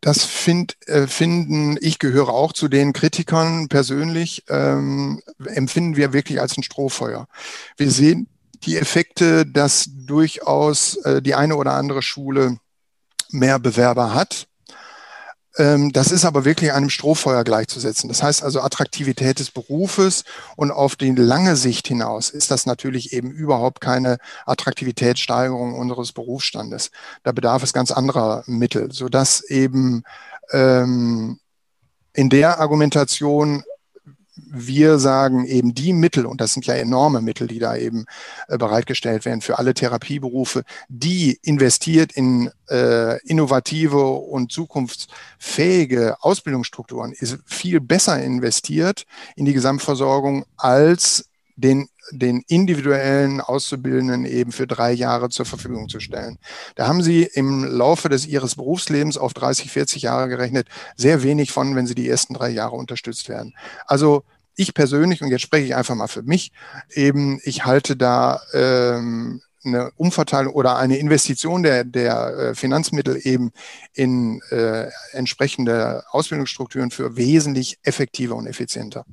Das 0.00 0.24
find, 0.24 0.76
äh, 0.86 1.06
finden, 1.06 1.78
ich 1.80 1.98
gehöre 1.98 2.30
auch 2.30 2.52
zu 2.52 2.68
den 2.68 2.92
Kritikern 2.92 3.68
persönlich, 3.68 4.44
ähm, 4.48 5.22
empfinden 5.44 5.96
wir 5.96 6.12
wirklich 6.12 6.40
als 6.40 6.56
ein 6.56 6.62
Strohfeuer. 6.62 7.26
Wir 7.76 7.90
sehen 7.90 8.28
die 8.64 8.76
Effekte, 8.76 9.46
dass 9.46 9.88
durchaus 9.94 10.96
äh, 11.04 11.22
die 11.22 11.34
eine 11.34 11.56
oder 11.56 11.72
andere 11.72 12.02
Schule 12.02 12.58
mehr 13.30 13.58
Bewerber 13.58 14.14
hat 14.14 14.46
das 15.56 16.10
ist 16.10 16.24
aber 16.24 16.44
wirklich 16.44 16.72
einem 16.72 16.90
Strohfeuer 16.90 17.44
gleichzusetzen. 17.44 18.08
Das 18.08 18.24
heißt 18.24 18.42
also 18.42 18.60
Attraktivität 18.60 19.38
des 19.38 19.52
Berufes 19.52 20.24
und 20.56 20.72
auf 20.72 20.96
die 20.96 21.12
lange 21.12 21.54
Sicht 21.54 21.86
hinaus 21.86 22.30
ist 22.30 22.50
das 22.50 22.66
natürlich 22.66 23.12
eben 23.12 23.30
überhaupt 23.30 23.80
keine 23.80 24.18
Attraktivitätssteigerung 24.46 25.74
unseres 25.74 26.12
Berufsstandes. 26.12 26.90
Da 27.22 27.30
bedarf 27.30 27.62
es 27.62 27.72
ganz 27.72 27.92
anderer 27.92 28.42
Mittel, 28.46 28.92
sodass 28.92 29.42
eben 29.42 30.02
ähm, 30.50 31.38
in 32.14 32.30
der 32.30 32.58
Argumentation 32.58 33.62
wir 34.36 34.98
sagen 34.98 35.46
eben 35.46 35.74
die 35.74 35.92
Mittel, 35.92 36.26
und 36.26 36.40
das 36.40 36.52
sind 36.52 36.66
ja 36.66 36.74
enorme 36.74 37.20
Mittel, 37.20 37.46
die 37.46 37.58
da 37.58 37.76
eben 37.76 38.06
äh, 38.48 38.58
bereitgestellt 38.58 39.24
werden 39.24 39.40
für 39.40 39.58
alle 39.58 39.74
Therapieberufe, 39.74 40.64
die 40.88 41.38
investiert 41.42 42.12
in 42.12 42.50
äh, 42.68 43.20
innovative 43.26 44.04
und 44.04 44.50
zukunftsfähige 44.50 46.16
Ausbildungsstrukturen, 46.20 47.12
ist 47.12 47.38
viel 47.46 47.80
besser 47.80 48.22
investiert 48.22 49.04
in 49.36 49.44
die 49.44 49.54
Gesamtversorgung 49.54 50.44
als 50.56 51.28
den 51.56 51.88
den 52.10 52.42
individuellen 52.46 53.40
Auszubildenden 53.40 54.24
eben 54.24 54.52
für 54.52 54.66
drei 54.66 54.92
Jahre 54.92 55.28
zur 55.28 55.46
Verfügung 55.46 55.88
zu 55.88 56.00
stellen. 56.00 56.38
Da 56.74 56.86
haben 56.86 57.02
Sie 57.02 57.22
im 57.22 57.64
Laufe 57.64 58.08
des 58.08 58.26
Ihres 58.26 58.56
Berufslebens 58.56 59.18
auf 59.18 59.34
30, 59.34 59.70
40 59.70 60.02
Jahre 60.02 60.28
gerechnet 60.28 60.68
sehr 60.96 61.22
wenig 61.22 61.52
von, 61.52 61.76
wenn 61.76 61.86
Sie 61.86 61.94
die 61.94 62.08
ersten 62.08 62.34
drei 62.34 62.50
Jahre 62.50 62.76
unterstützt 62.76 63.28
werden. 63.28 63.54
Also 63.86 64.24
ich 64.56 64.74
persönlich, 64.74 65.22
und 65.22 65.30
jetzt 65.30 65.42
spreche 65.42 65.66
ich 65.66 65.74
einfach 65.74 65.94
mal 65.94 66.06
für 66.06 66.22
mich, 66.22 66.52
eben, 66.92 67.40
ich 67.44 67.64
halte 67.64 67.96
da 67.96 68.40
ähm, 68.52 69.40
eine 69.64 69.90
Umverteilung 69.96 70.54
oder 70.54 70.76
eine 70.76 70.98
Investition 70.98 71.62
der, 71.62 71.84
der 71.84 72.26
äh, 72.36 72.54
Finanzmittel 72.54 73.18
eben 73.22 73.52
in 73.94 74.40
äh, 74.50 74.88
entsprechende 75.12 76.04
Ausbildungsstrukturen 76.10 76.90
für 76.90 77.16
wesentlich 77.16 77.78
effektiver 77.82 78.36
und 78.36 78.46
effizienter. 78.46 79.04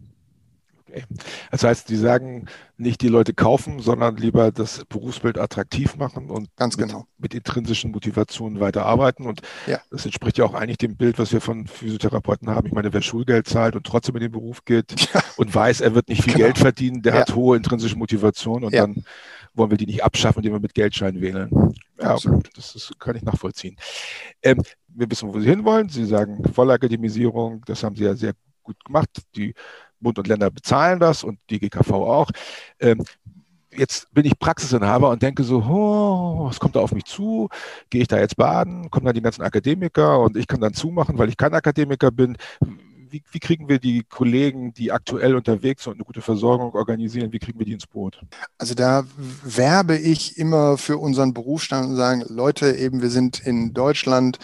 Okay. 0.92 1.06
Das 1.52 1.64
heißt, 1.64 1.90
die 1.90 1.96
sagen 1.96 2.48
nicht 2.78 3.02
die 3.02 3.08
Leute 3.08 3.34
kaufen, 3.34 3.80
sondern 3.80 4.18
lieber 4.18 4.52
das 4.52 4.84
Berufsbild 4.90 5.38
attraktiv 5.38 5.96
machen 5.96 6.30
und 6.30 6.50
ganz 6.58 6.76
genau 6.76 7.08
mit, 7.18 7.34
mit 7.34 7.34
intrinsischen 7.36 7.92
Motivationen 7.92 8.60
weiterarbeiten. 8.60 9.26
Und 9.26 9.42
ja. 9.68 9.80
das 9.90 10.06
entspricht 10.06 10.38
ja 10.38 10.46
auch 10.46 10.54
eigentlich 10.54 10.80
dem 10.80 10.98
Bild, 10.98 11.18
was 11.18 11.32
wir 11.32 11.40
von 11.40 11.68
Physiotherapeuten 11.68 12.50
haben. 12.50 12.68
Ich 12.68 12.74
meine, 12.74 12.92
wer 12.92 13.02
Schulgeld 13.02 13.48
zahlt 13.48 13.76
und 13.76 13.86
trotzdem 13.86 14.16
in 14.16 14.22
den 14.22 14.32
Beruf 14.32 14.66
geht 14.66 15.10
ja. 15.14 15.24
und 15.38 15.54
weiß, 15.54 15.82
er 15.82 15.96
wird 15.96 16.10
nicht 16.10 16.24
viel 16.24 16.34
genau. 16.34 16.46
Geld 16.46 16.58
verdienen, 16.58 17.02
der 17.02 17.14
ja. 17.14 17.22
hat 17.22 17.36
hohe 17.36 17.56
intrinsische 17.56 17.96
Motivation 17.98 18.64
und 18.66 18.74
dann 18.74 19.06
wollen 19.54 19.72
wir 19.72 19.78
die 19.78 19.86
nicht 19.86 20.04
abschaffen, 20.04 20.40
indem 20.40 20.54
wir 20.54 20.60
mit 20.60 20.74
Geldschein 20.74 21.22
wählen. 21.22 21.50
Ja, 22.00 22.12
Absolut. 22.12 22.50
Das, 22.58 22.74
das 22.74 22.92
kann 23.00 23.16
ich 23.16 23.24
nachvollziehen. 23.24 23.76
Ähm, 24.42 24.62
wir 24.88 25.10
wissen, 25.10 25.34
wo 25.34 25.40
Sie 25.40 25.50
hinwollen. 25.50 25.90
Sie 25.90 26.06
sagen 26.06 26.44
Vollakademisierung, 26.54 27.64
das 27.66 27.84
haben 27.84 27.96
Sie 27.96 28.04
ja 28.04 28.16
sehr 28.16 28.34
gut 28.64 28.84
gemacht. 28.84 29.10
Die 29.36 29.54
Bund 30.02 30.18
und 30.20 30.28
Länder 30.28 30.50
bezahlen 30.52 31.00
das 31.00 31.24
und 31.24 31.40
die 31.50 31.60
GKV 31.60 31.92
auch. 31.92 32.30
Ähm, 32.80 33.04
jetzt 33.76 34.14
bin 34.14 34.26
ich 34.26 34.38
Praxisinhaber 34.38 35.10
und 35.10 35.22
denke 35.22 35.44
so, 35.44 35.60
oh, 35.60 36.48
was 36.48 36.60
kommt 36.60 36.76
da 36.76 36.82
auf 36.82 36.92
mich 36.92 37.06
zu? 37.06 37.50
Gehe 37.90 38.02
ich 38.02 38.08
da 38.08 38.20
jetzt 38.20 38.36
baden? 38.36 38.90
Kommen 38.90 39.06
dann 39.06 39.16
die 39.16 39.22
ganzen 39.22 39.44
Akademiker 39.44 40.20
und 40.20 40.36
ich 40.38 40.48
kann 40.48 40.60
dann 40.60 40.74
zumachen, 40.74 41.18
weil 41.18 41.30
ich 41.30 41.38
kein 41.38 41.54
Akademiker 41.54 42.12
bin. 42.12 42.38
Wie, 43.12 43.24
wie 43.32 43.40
kriegen 43.40 43.68
wir 43.68 43.80
die 43.80 44.04
Kollegen, 44.04 44.74
die 44.74 44.92
aktuell 44.92 45.36
unterwegs 45.36 45.84
sind 45.84 45.94
und 45.94 45.98
eine 46.00 46.06
gute 46.06 46.22
Versorgung 46.22 46.74
organisieren, 46.74 47.32
wie 47.32 47.40
kriegen 47.40 47.60
wir 47.60 47.66
die 47.66 47.74
ins 47.74 47.88
Boot? 47.88 48.22
Also 48.58 48.74
da 48.74 49.06
werbe 49.44 49.98
ich 49.98 50.38
immer 50.38 50.78
für 50.78 50.98
unseren 50.98 51.34
Berufsstand 51.34 51.90
und 51.90 51.96
sagen, 51.96 52.24
Leute, 52.28 52.76
eben 52.76 53.02
wir 53.02 53.10
sind 53.10 53.40
in 53.40 53.74
Deutschland 53.74 54.40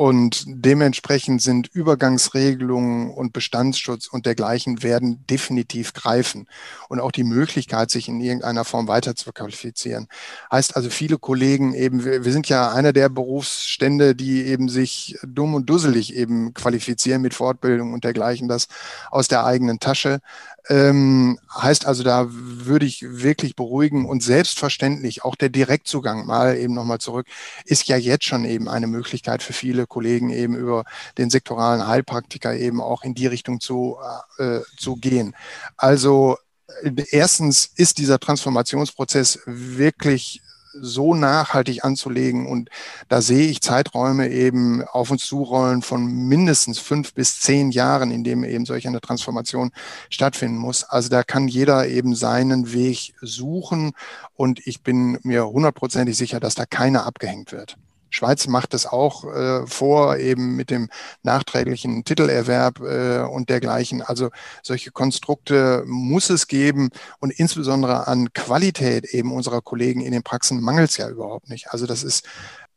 und 0.00 0.44
dementsprechend 0.46 1.42
sind 1.42 1.68
Übergangsregelungen 1.68 3.10
und 3.10 3.34
Bestandsschutz 3.34 4.06
und 4.06 4.24
dergleichen 4.24 4.82
werden 4.82 5.26
definitiv 5.28 5.92
greifen. 5.92 6.48
Und 6.88 7.00
auch 7.00 7.12
die 7.12 7.22
Möglichkeit, 7.22 7.90
sich 7.90 8.08
in 8.08 8.18
irgendeiner 8.18 8.64
Form 8.64 8.88
weiter 8.88 9.14
zu 9.14 9.30
qualifizieren. 9.30 10.08
Heißt 10.50 10.74
also, 10.74 10.88
viele 10.88 11.18
Kollegen 11.18 11.74
eben, 11.74 12.02
wir, 12.02 12.24
wir 12.24 12.32
sind 12.32 12.48
ja 12.48 12.72
einer 12.72 12.94
der 12.94 13.10
Berufsstände, 13.10 14.14
die 14.14 14.46
eben 14.46 14.70
sich 14.70 15.18
dumm 15.22 15.52
und 15.52 15.68
dusselig 15.68 16.16
eben 16.16 16.54
qualifizieren 16.54 17.20
mit 17.20 17.34
Fortbildung 17.34 17.92
und 17.92 17.99
dergleichen, 18.04 18.48
das 18.48 18.68
aus 19.10 19.28
der 19.28 19.44
eigenen 19.44 19.80
Tasche. 19.80 20.20
Ähm, 20.68 21.38
heißt 21.54 21.86
also, 21.86 22.02
da 22.02 22.26
würde 22.30 22.86
ich 22.86 23.02
wirklich 23.02 23.56
beruhigen 23.56 24.06
und 24.06 24.22
selbstverständlich 24.22 25.24
auch 25.24 25.34
der 25.34 25.48
Direktzugang 25.48 26.26
mal 26.26 26.56
eben 26.56 26.74
nochmal 26.74 26.98
zurück 26.98 27.26
ist 27.64 27.88
ja 27.88 27.96
jetzt 27.96 28.24
schon 28.24 28.44
eben 28.44 28.68
eine 28.68 28.86
Möglichkeit 28.86 29.42
für 29.42 29.52
viele 29.52 29.86
Kollegen 29.86 30.30
eben 30.30 30.54
über 30.54 30.84
den 31.18 31.30
sektoralen 31.30 31.86
Heilpraktiker 31.86 32.54
eben 32.56 32.80
auch 32.80 33.02
in 33.02 33.14
die 33.14 33.26
Richtung 33.26 33.60
zu, 33.60 33.96
äh, 34.38 34.60
zu 34.76 34.96
gehen. 34.96 35.34
Also 35.76 36.36
äh, 36.82 36.92
erstens 37.10 37.70
ist 37.76 37.98
dieser 37.98 38.18
Transformationsprozess 38.18 39.40
wirklich 39.46 40.42
so 40.72 41.14
nachhaltig 41.14 41.84
anzulegen. 41.84 42.46
Und 42.46 42.70
da 43.08 43.20
sehe 43.22 43.48
ich 43.48 43.60
Zeiträume 43.60 44.28
eben 44.28 44.82
auf 44.84 45.10
uns 45.10 45.26
zurollen 45.26 45.82
von 45.82 46.04
mindestens 46.04 46.78
fünf 46.78 47.14
bis 47.14 47.40
zehn 47.40 47.70
Jahren, 47.70 48.10
in 48.10 48.24
dem 48.24 48.44
eben 48.44 48.64
solch 48.64 48.86
eine 48.86 49.00
Transformation 49.00 49.70
stattfinden 50.08 50.58
muss. 50.58 50.84
Also 50.84 51.08
da 51.08 51.22
kann 51.22 51.48
jeder 51.48 51.88
eben 51.88 52.14
seinen 52.14 52.72
Weg 52.72 53.14
suchen. 53.20 53.92
Und 54.34 54.66
ich 54.66 54.82
bin 54.82 55.18
mir 55.22 55.46
hundertprozentig 55.46 56.16
sicher, 56.16 56.40
dass 56.40 56.54
da 56.54 56.66
keiner 56.66 57.06
abgehängt 57.06 57.52
wird. 57.52 57.76
Schweiz 58.10 58.46
macht 58.46 58.74
es 58.74 58.86
auch 58.86 59.24
äh, 59.24 59.66
vor, 59.66 60.16
eben 60.18 60.56
mit 60.56 60.70
dem 60.70 60.88
nachträglichen 61.22 62.04
Titelerwerb 62.04 62.80
äh, 62.80 63.20
und 63.20 63.48
dergleichen. 63.48 64.02
Also 64.02 64.30
solche 64.62 64.90
Konstrukte 64.90 65.84
muss 65.86 66.30
es 66.30 66.46
geben 66.46 66.90
und 67.20 67.30
insbesondere 67.30 68.06
an 68.06 68.32
Qualität 68.32 69.04
eben 69.06 69.32
unserer 69.32 69.62
Kollegen 69.62 70.00
in 70.00 70.12
den 70.12 70.22
Praxen 70.22 70.60
mangelt 70.60 70.90
es 70.90 70.96
ja 70.96 71.08
überhaupt 71.08 71.48
nicht. 71.48 71.70
Also 71.70 71.86
das 71.86 72.02
ist 72.02 72.26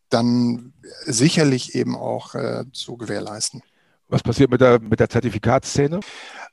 dann 0.09 0.73
sicherlich 1.05 1.75
eben 1.75 1.95
auch 1.95 2.35
äh, 2.35 2.65
zu 2.71 2.97
gewährleisten. 2.97 3.61
Was 4.13 4.21
passiert 4.21 4.51
mit 4.51 4.61
der, 4.61 4.79
mit 4.79 4.99
der 4.99 5.09
Zertifikatsszene? 5.09 5.99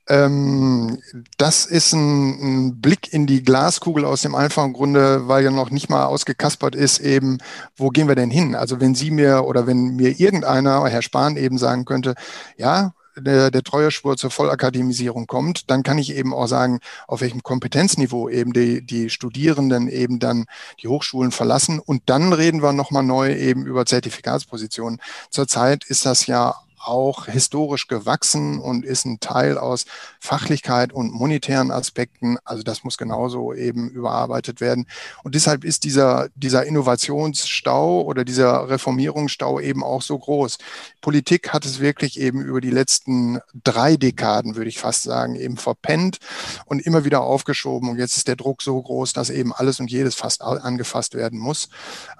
Ähm, 0.09 0.99
das 1.37 1.67
ist 1.67 1.93
ein, 1.93 2.69
ein, 2.69 2.81
Blick 2.81 3.13
in 3.13 3.27
die 3.27 3.43
Glaskugel 3.43 4.07
aus 4.07 4.23
dem 4.23 4.35
einfachen 4.35 4.73
Grunde, 4.73 5.29
weil 5.29 5.45
ja 5.45 5.51
noch 5.51 5.71
nicht 5.71 5.91
mal 5.91 6.07
ausgekaspert 6.07 6.75
ist, 6.75 7.01
eben, 7.01 7.37
wo 7.77 7.91
gehen 7.91 8.09
wir 8.09 8.15
denn 8.15 8.31
hin? 8.31 8.55
Also 8.55 8.81
wenn 8.81 8.95
Sie 8.95 9.11
mir 9.11 9.45
oder 9.45 9.67
wenn 9.67 9.95
mir 9.97 10.19
irgendeiner, 10.19 10.87
Herr 10.89 11.03
Spahn 11.03 11.37
eben 11.37 11.59
sagen 11.59 11.85
könnte, 11.85 12.15
ja, 12.57 12.95
der, 13.15 13.51
der 13.51 13.63
Treueschwur 13.63 14.17
zur 14.17 14.31
Vollakademisierung 14.31 15.27
kommt, 15.27 15.71
dann 15.71 15.83
kann 15.83 15.99
ich 15.99 16.17
eben 16.17 16.33
auch 16.33 16.47
sagen, 16.47 16.81
auf 17.07 17.21
welchem 17.21 17.43
Kompetenzniveau 17.43 18.31
eben 18.31 18.55
die, 18.55 18.81
die 18.87 19.11
Studierenden 19.11 19.89
eben 19.89 20.19
dann 20.19 20.47
die 20.83 20.89
Hochschulen 20.89 21.31
verlassen. 21.31 21.79
Und 21.79 22.05
dann 22.07 22.33
reden 22.33 22.63
wir 22.63 22.73
nochmal 22.73 23.03
neu 23.03 23.35
eben 23.35 23.67
über 23.67 23.85
Zertifikatspositionen. 23.85 24.99
Zurzeit 25.29 25.85
ist 25.85 26.07
das 26.07 26.27
ja 26.27 26.55
auch 26.81 27.27
historisch 27.27 27.89
gewachsen 27.89 28.59
und 28.59 28.85
ist 28.85 29.05
ein 29.05 29.21
Teil 29.21 29.59
aus 29.59 29.85
Fachlichkeit 30.19 30.93
und 30.93 31.13
monetären 31.13 31.71
Aspekten. 31.71 32.39
Also 32.45 32.63
das 32.63 32.85
muss 32.85 32.97
genauso 32.97 33.53
eben 33.53 33.89
überarbeitet 33.91 34.61
werden. 34.61 34.87
Und 35.23 35.35
deshalb 35.35 35.65
ist 35.65 35.85
dieser, 35.85 36.29
dieser 36.35 36.65
Innovationsstau 36.65 38.03
oder 38.03 38.25
dieser 38.25 38.69
Reformierungsstau 38.69 39.61
eben 39.61 39.85
auch 39.85 40.03
so 40.03 40.19
groß. 40.19 40.59
Politik 41.01 41.53
hat 41.53 41.65
es 41.65 41.81
wirklich 41.81 42.19
eben 42.19 42.41
über 42.41 42.61
die 42.61 42.71
letzten 42.71 43.41
drei 43.63 43.97
Dekaden, 43.97 44.57
würde 44.57 44.71
ich 44.71 44.79
fast 44.79 45.03
sagen, 45.03 45.35
eben 45.37 45.57
verpennt 45.57 46.19
und 46.67 46.81
immer 46.81 47.05
wieder 47.05 47.21
aufgeschoben. 47.21 47.91
Und 47.91 47.99
jetzt 47.99 48.17
ist 48.17 48.29
der 48.29 48.37
Druck 48.37 48.63
so 48.63 48.81
groß, 48.81 49.13
dass 49.13 49.31
eben 49.31 49.53
alles 49.53 49.81
und 49.81 49.91
jedes 49.91 50.15
fast 50.15 50.43
angefasst 50.43 51.15
werden 51.15 51.39
muss. 51.39 51.69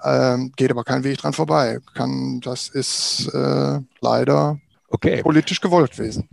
Ähm, 0.03 0.51
geht 0.55 0.71
aber 0.71 0.83
kein 0.83 1.03
Weg 1.03 1.17
dran 1.17 1.33
vorbei. 1.33 1.79
Kann, 1.95 2.41
das 2.41 2.69
ist 2.69 3.27
äh, 3.33 3.79
leider 4.01 4.60
okay. 4.91 5.21
politisch 5.21 5.61
gewollt 5.61 5.91
gewesen. 5.91 6.27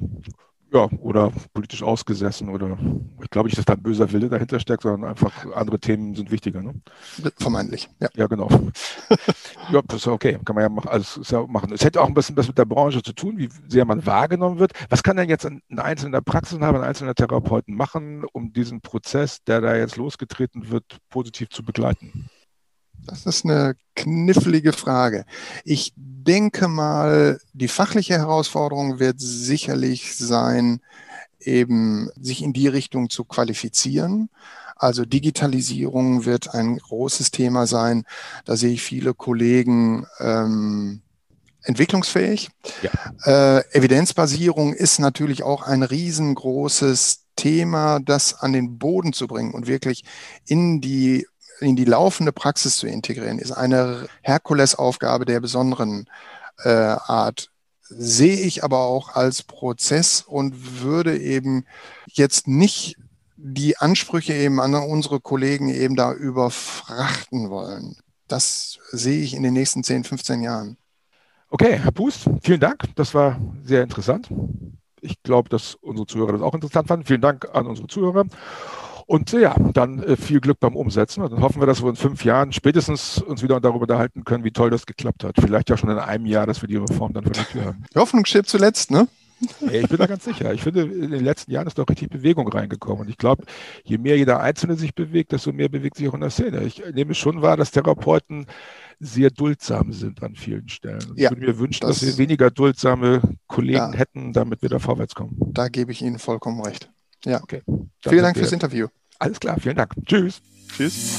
Ja, 0.71 0.87
oder 1.01 1.33
politisch 1.55 1.83
ausgesessen 1.83 2.51
oder 2.51 2.77
ich 3.23 3.31
glaube 3.31 3.49
nicht, 3.49 3.57
dass 3.57 3.64
da 3.64 3.73
ein 3.73 3.83
böser 3.83 4.12
Wille 4.12 4.29
dahinter 4.29 4.61
steckt, 4.61 4.83
sondern 4.83 5.09
einfach 5.09 5.47
andere 5.55 5.81
Themen 5.81 6.14
sind 6.14 6.31
wichtiger. 6.31 6.62
Ne? 6.62 6.75
Vermeintlich, 7.38 7.88
ja. 8.01 8.09
Ja, 8.14 8.27
genau. 8.27 8.51
ja, 9.73 9.81
das 9.87 10.01
ist 10.01 10.09
okay, 10.09 10.38
kann 10.44 10.55
man 10.55 10.64
ja 10.64 10.68
machen. 10.68 10.90
Also, 10.90 11.23
ja 11.23 11.47
machen. 11.47 11.73
Es 11.73 11.85
hätte 11.85 12.03
auch 12.03 12.07
ein 12.07 12.12
bisschen 12.12 12.37
was 12.37 12.49
mit 12.49 12.59
der 12.59 12.66
Branche 12.66 13.03
zu 13.03 13.14
tun, 13.14 13.38
wie 13.38 13.49
sehr 13.66 13.87
man 13.87 14.05
wahrgenommen 14.05 14.59
wird. 14.59 14.73
Was 14.90 15.03
kann 15.03 15.16
denn 15.16 15.31
jetzt 15.31 15.47
ein, 15.47 15.62
ein 15.71 15.79
einzelner 15.79 16.21
Praxisinhaber, 16.21 16.81
ein 16.81 16.88
einzelner 16.88 17.14
Therapeuten 17.14 17.75
machen, 17.75 18.27
um 18.33 18.53
diesen 18.53 18.83
Prozess, 18.83 19.42
der 19.44 19.62
da 19.62 19.75
jetzt 19.75 19.97
losgetreten 19.97 20.68
wird, 20.68 20.99
positiv 21.09 21.49
zu 21.49 21.64
begleiten? 21.64 22.29
Das 23.07 23.25
ist 23.25 23.44
eine 23.47 23.75
knifflige 23.97 24.73
Frage. 24.73 25.25
Ich 25.64 25.94
denke 26.29 26.69
mal, 26.69 27.41
die 27.55 27.69
fachliche 27.69 28.14
Herausforderung 28.14 29.01
wird 29.01 29.17
sicherlich 29.19 30.17
sein, 30.17 30.81
eben 31.41 32.11
sich 32.21 32.43
in 32.43 32.53
die 32.53 32.69
Richtung 32.69 33.09
zu 33.09 33.25
qualifizieren. 33.25 34.29
Also 34.77 35.05
Digitalisierung 35.05 36.27
wird 36.27 36.55
ein 36.55 36.77
großes 36.77 37.31
Thema 37.31 37.67
sein. 37.67 38.05
Da 38.45 38.57
sehe 38.57 38.75
ich 38.75 38.83
viele 38.83 39.14
Kollegen 39.14 40.07
ähm, 40.21 41.01
entwicklungsfähig. 41.62 42.51
Ja. 42.83 43.59
Äh, 43.59 43.64
Evidenzbasierung 43.73 44.75
ist 44.75 44.99
natürlich 44.99 45.43
auch 45.43 45.62
ein 45.62 45.83
riesengroßes 45.83 47.25
Thema, 47.37 48.01
das 48.01 48.35
an 48.35 48.53
den 48.53 48.79
Boden 48.79 49.12
zu 49.12 49.27
bringen 49.27 49.55
und 49.55 49.67
wirklich 49.67 50.05
in 50.47 50.81
die 50.81 51.27
in 51.61 51.77
die 51.77 51.85
laufende 51.85 52.33
Praxis 52.33 52.77
zu 52.77 52.87
integrieren, 52.87 53.38
ist 53.38 53.53
eine 53.53 54.09
Herkulesaufgabe 54.23 55.25
der 55.25 55.40
besonderen 55.40 56.09
äh, 56.64 56.68
Art. 56.68 57.51
Sehe 57.83 58.40
ich 58.40 58.64
aber 58.64 58.81
auch 58.81 59.14
als 59.14 59.42
Prozess 59.42 60.23
und 60.27 60.83
würde 60.83 61.18
eben 61.18 61.64
jetzt 62.07 62.47
nicht 62.47 62.97
die 63.37 63.79
Ansprüche 63.79 64.35
eben 64.35 64.61
an 64.61 64.75
unsere 64.75 65.21
Kollegen 65.21 65.68
eben 65.68 65.97
da 65.97 66.12
überfrachten 66.12 67.51
wollen. 67.51 67.97
Das 68.27 68.79
sehe 68.90 69.23
ich 69.23 69.35
in 69.35 69.42
den 69.42 69.55
nächsten 69.55 69.85
10, 69.85 70.05
15 70.05 70.42
Jahren. 70.42 70.77
Okay, 71.49 71.79
Herr 71.79 71.92
Pust, 71.92 72.29
vielen 72.42 72.61
Dank. 72.61 72.85
Das 72.97 73.14
war 73.14 73.40
sehr 73.64 73.83
interessant. 73.83 74.29
Ich 75.01 75.23
glaube, 75.23 75.49
dass 75.49 75.77
unsere 75.77 76.07
Zuhörer 76.07 76.33
das 76.33 76.42
auch 76.42 76.55
interessant 76.55 76.88
fanden. 76.88 77.07
Vielen 77.07 77.23
Dank 77.23 77.49
an 77.55 77.66
unsere 77.66 77.87
Zuhörer. 77.87 78.27
Und 79.09 79.33
ja, 79.33 79.57
dann 79.73 80.03
äh, 80.03 80.16
viel 80.16 80.38
Glück 80.38 80.61
beim 80.61 80.77
Umsetzen. 80.77 81.23
Und 81.23 81.33
dann 81.33 81.40
hoffen 81.40 81.62
wir, 81.62 81.66
dass 81.66 81.83
wir 81.83 81.88
in 81.88 81.97
fünf 81.97 82.27
Jahren 82.27 82.53
spätestens 82.53 83.16
uns 83.23 83.42
wieder 83.42 83.59
darüber 83.59 83.81
unterhalten 83.81 84.23
können, 84.23 84.44
wie 84.44 84.51
toll 84.51 84.68
das 84.68 84.85
geklappt 84.85 85.25
hat. 85.25 85.37
Vielleicht 85.40 85.71
ja 85.71 85.79
schon 85.79 85.88
in 85.88 85.97
einem 85.97 86.27
Jahr, 86.27 86.47
dass 86.47 86.61
wir 86.61 86.68
die 86.68 86.77
Reform 86.77 87.14
dann 87.14 87.25
vor 87.25 87.33
der 87.33 87.47
Tür 87.47 87.64
haben. 87.64 87.85
Die 87.94 87.99
Hoffnung 87.99 88.27
stirbt 88.27 88.51
zuletzt, 88.51 88.90
ne? 88.90 89.09
Ich 89.71 89.88
bin 89.88 89.97
da 89.97 90.07
ganz 90.07 90.25
sicher. 90.25 90.53
Ich 90.53 90.62
finde, 90.62 90.83
in 90.83 91.11
den 91.11 91.25
letzten 91.25 91.53
Jahren 91.53 91.66
ist 91.66 91.79
doch 91.79 91.88
richtig 91.88 92.11
Bewegung 92.11 92.49
reingekommen. 92.49 93.01
Und 93.03 93.09
ich 93.09 93.16
glaube, 93.16 93.44
je 93.83 93.97
mehr 93.97 94.18
jeder 94.18 94.40
Einzelne 94.40 94.75
sich 94.75 94.94
bewegt, 94.94 95.33
desto 95.33 95.53
mehr 95.53 95.71
bewegt 95.71 95.97
sich 95.97 96.07
auch 96.07 96.14
in 96.14 96.21
der 96.21 96.29
Szene. 96.29 96.64
Ich 96.64 96.83
nehme 96.92 97.14
schon 97.14 97.40
wahr, 97.40 97.57
dass 97.57 97.71
Therapeuten 97.71 98.44
sehr 99.01 99.31
duldsam 99.31 99.94
sind 99.94 100.23
an 100.23 100.35
vielen 100.35 100.68
Stellen. 100.68 101.03
Und 101.09 101.18
ja, 101.18 101.31
ich 101.31 101.37
würde 101.38 101.47
mir 101.47 101.59
wünschen, 101.59 101.87
das, 101.87 102.01
dass 102.01 102.09
wir 102.09 102.18
weniger 102.18 102.51
duldsame 102.51 103.23
Kollegen 103.47 103.79
ja, 103.79 103.92
hätten, 103.94 104.35
damit 104.35 104.61
wir 104.61 104.68
da 104.68 104.81
vorwärts 104.81 105.14
kommen. 105.14 105.35
Da 105.38 105.68
gebe 105.68 105.92
ich 105.92 106.03
Ihnen 106.03 106.18
vollkommen 106.18 106.61
recht. 106.61 106.90
Ja. 107.24 107.42
Okay. 107.42 107.62
Vielen 108.00 108.22
Dank 108.22 108.37
fürs 108.37 108.52
Interview. 108.52 108.88
Alles 109.18 109.40
klar, 109.40 109.59
vielen 109.61 109.76
Dank. 109.76 109.94
Tschüss. 110.07 110.40
Tschüss. 110.76 111.18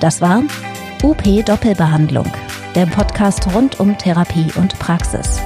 Das 0.00 0.20
war 0.20 0.42
UP 1.02 1.22
Doppelbehandlung, 1.44 2.30
der 2.74 2.86
Podcast 2.86 3.52
rund 3.54 3.78
um 3.80 3.96
Therapie 3.98 4.50
und 4.56 4.78
Praxis. 4.78 5.40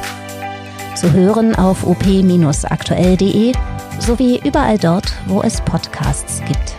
Zu 0.94 1.12
hören 1.12 1.54
auf 1.54 1.84
op-aktuell.de 1.86 3.52
sowie 3.98 4.40
überall 4.44 4.78
dort, 4.78 5.12
wo 5.26 5.42
es 5.42 5.60
Podcasts 5.60 6.42
gibt. 6.46 6.74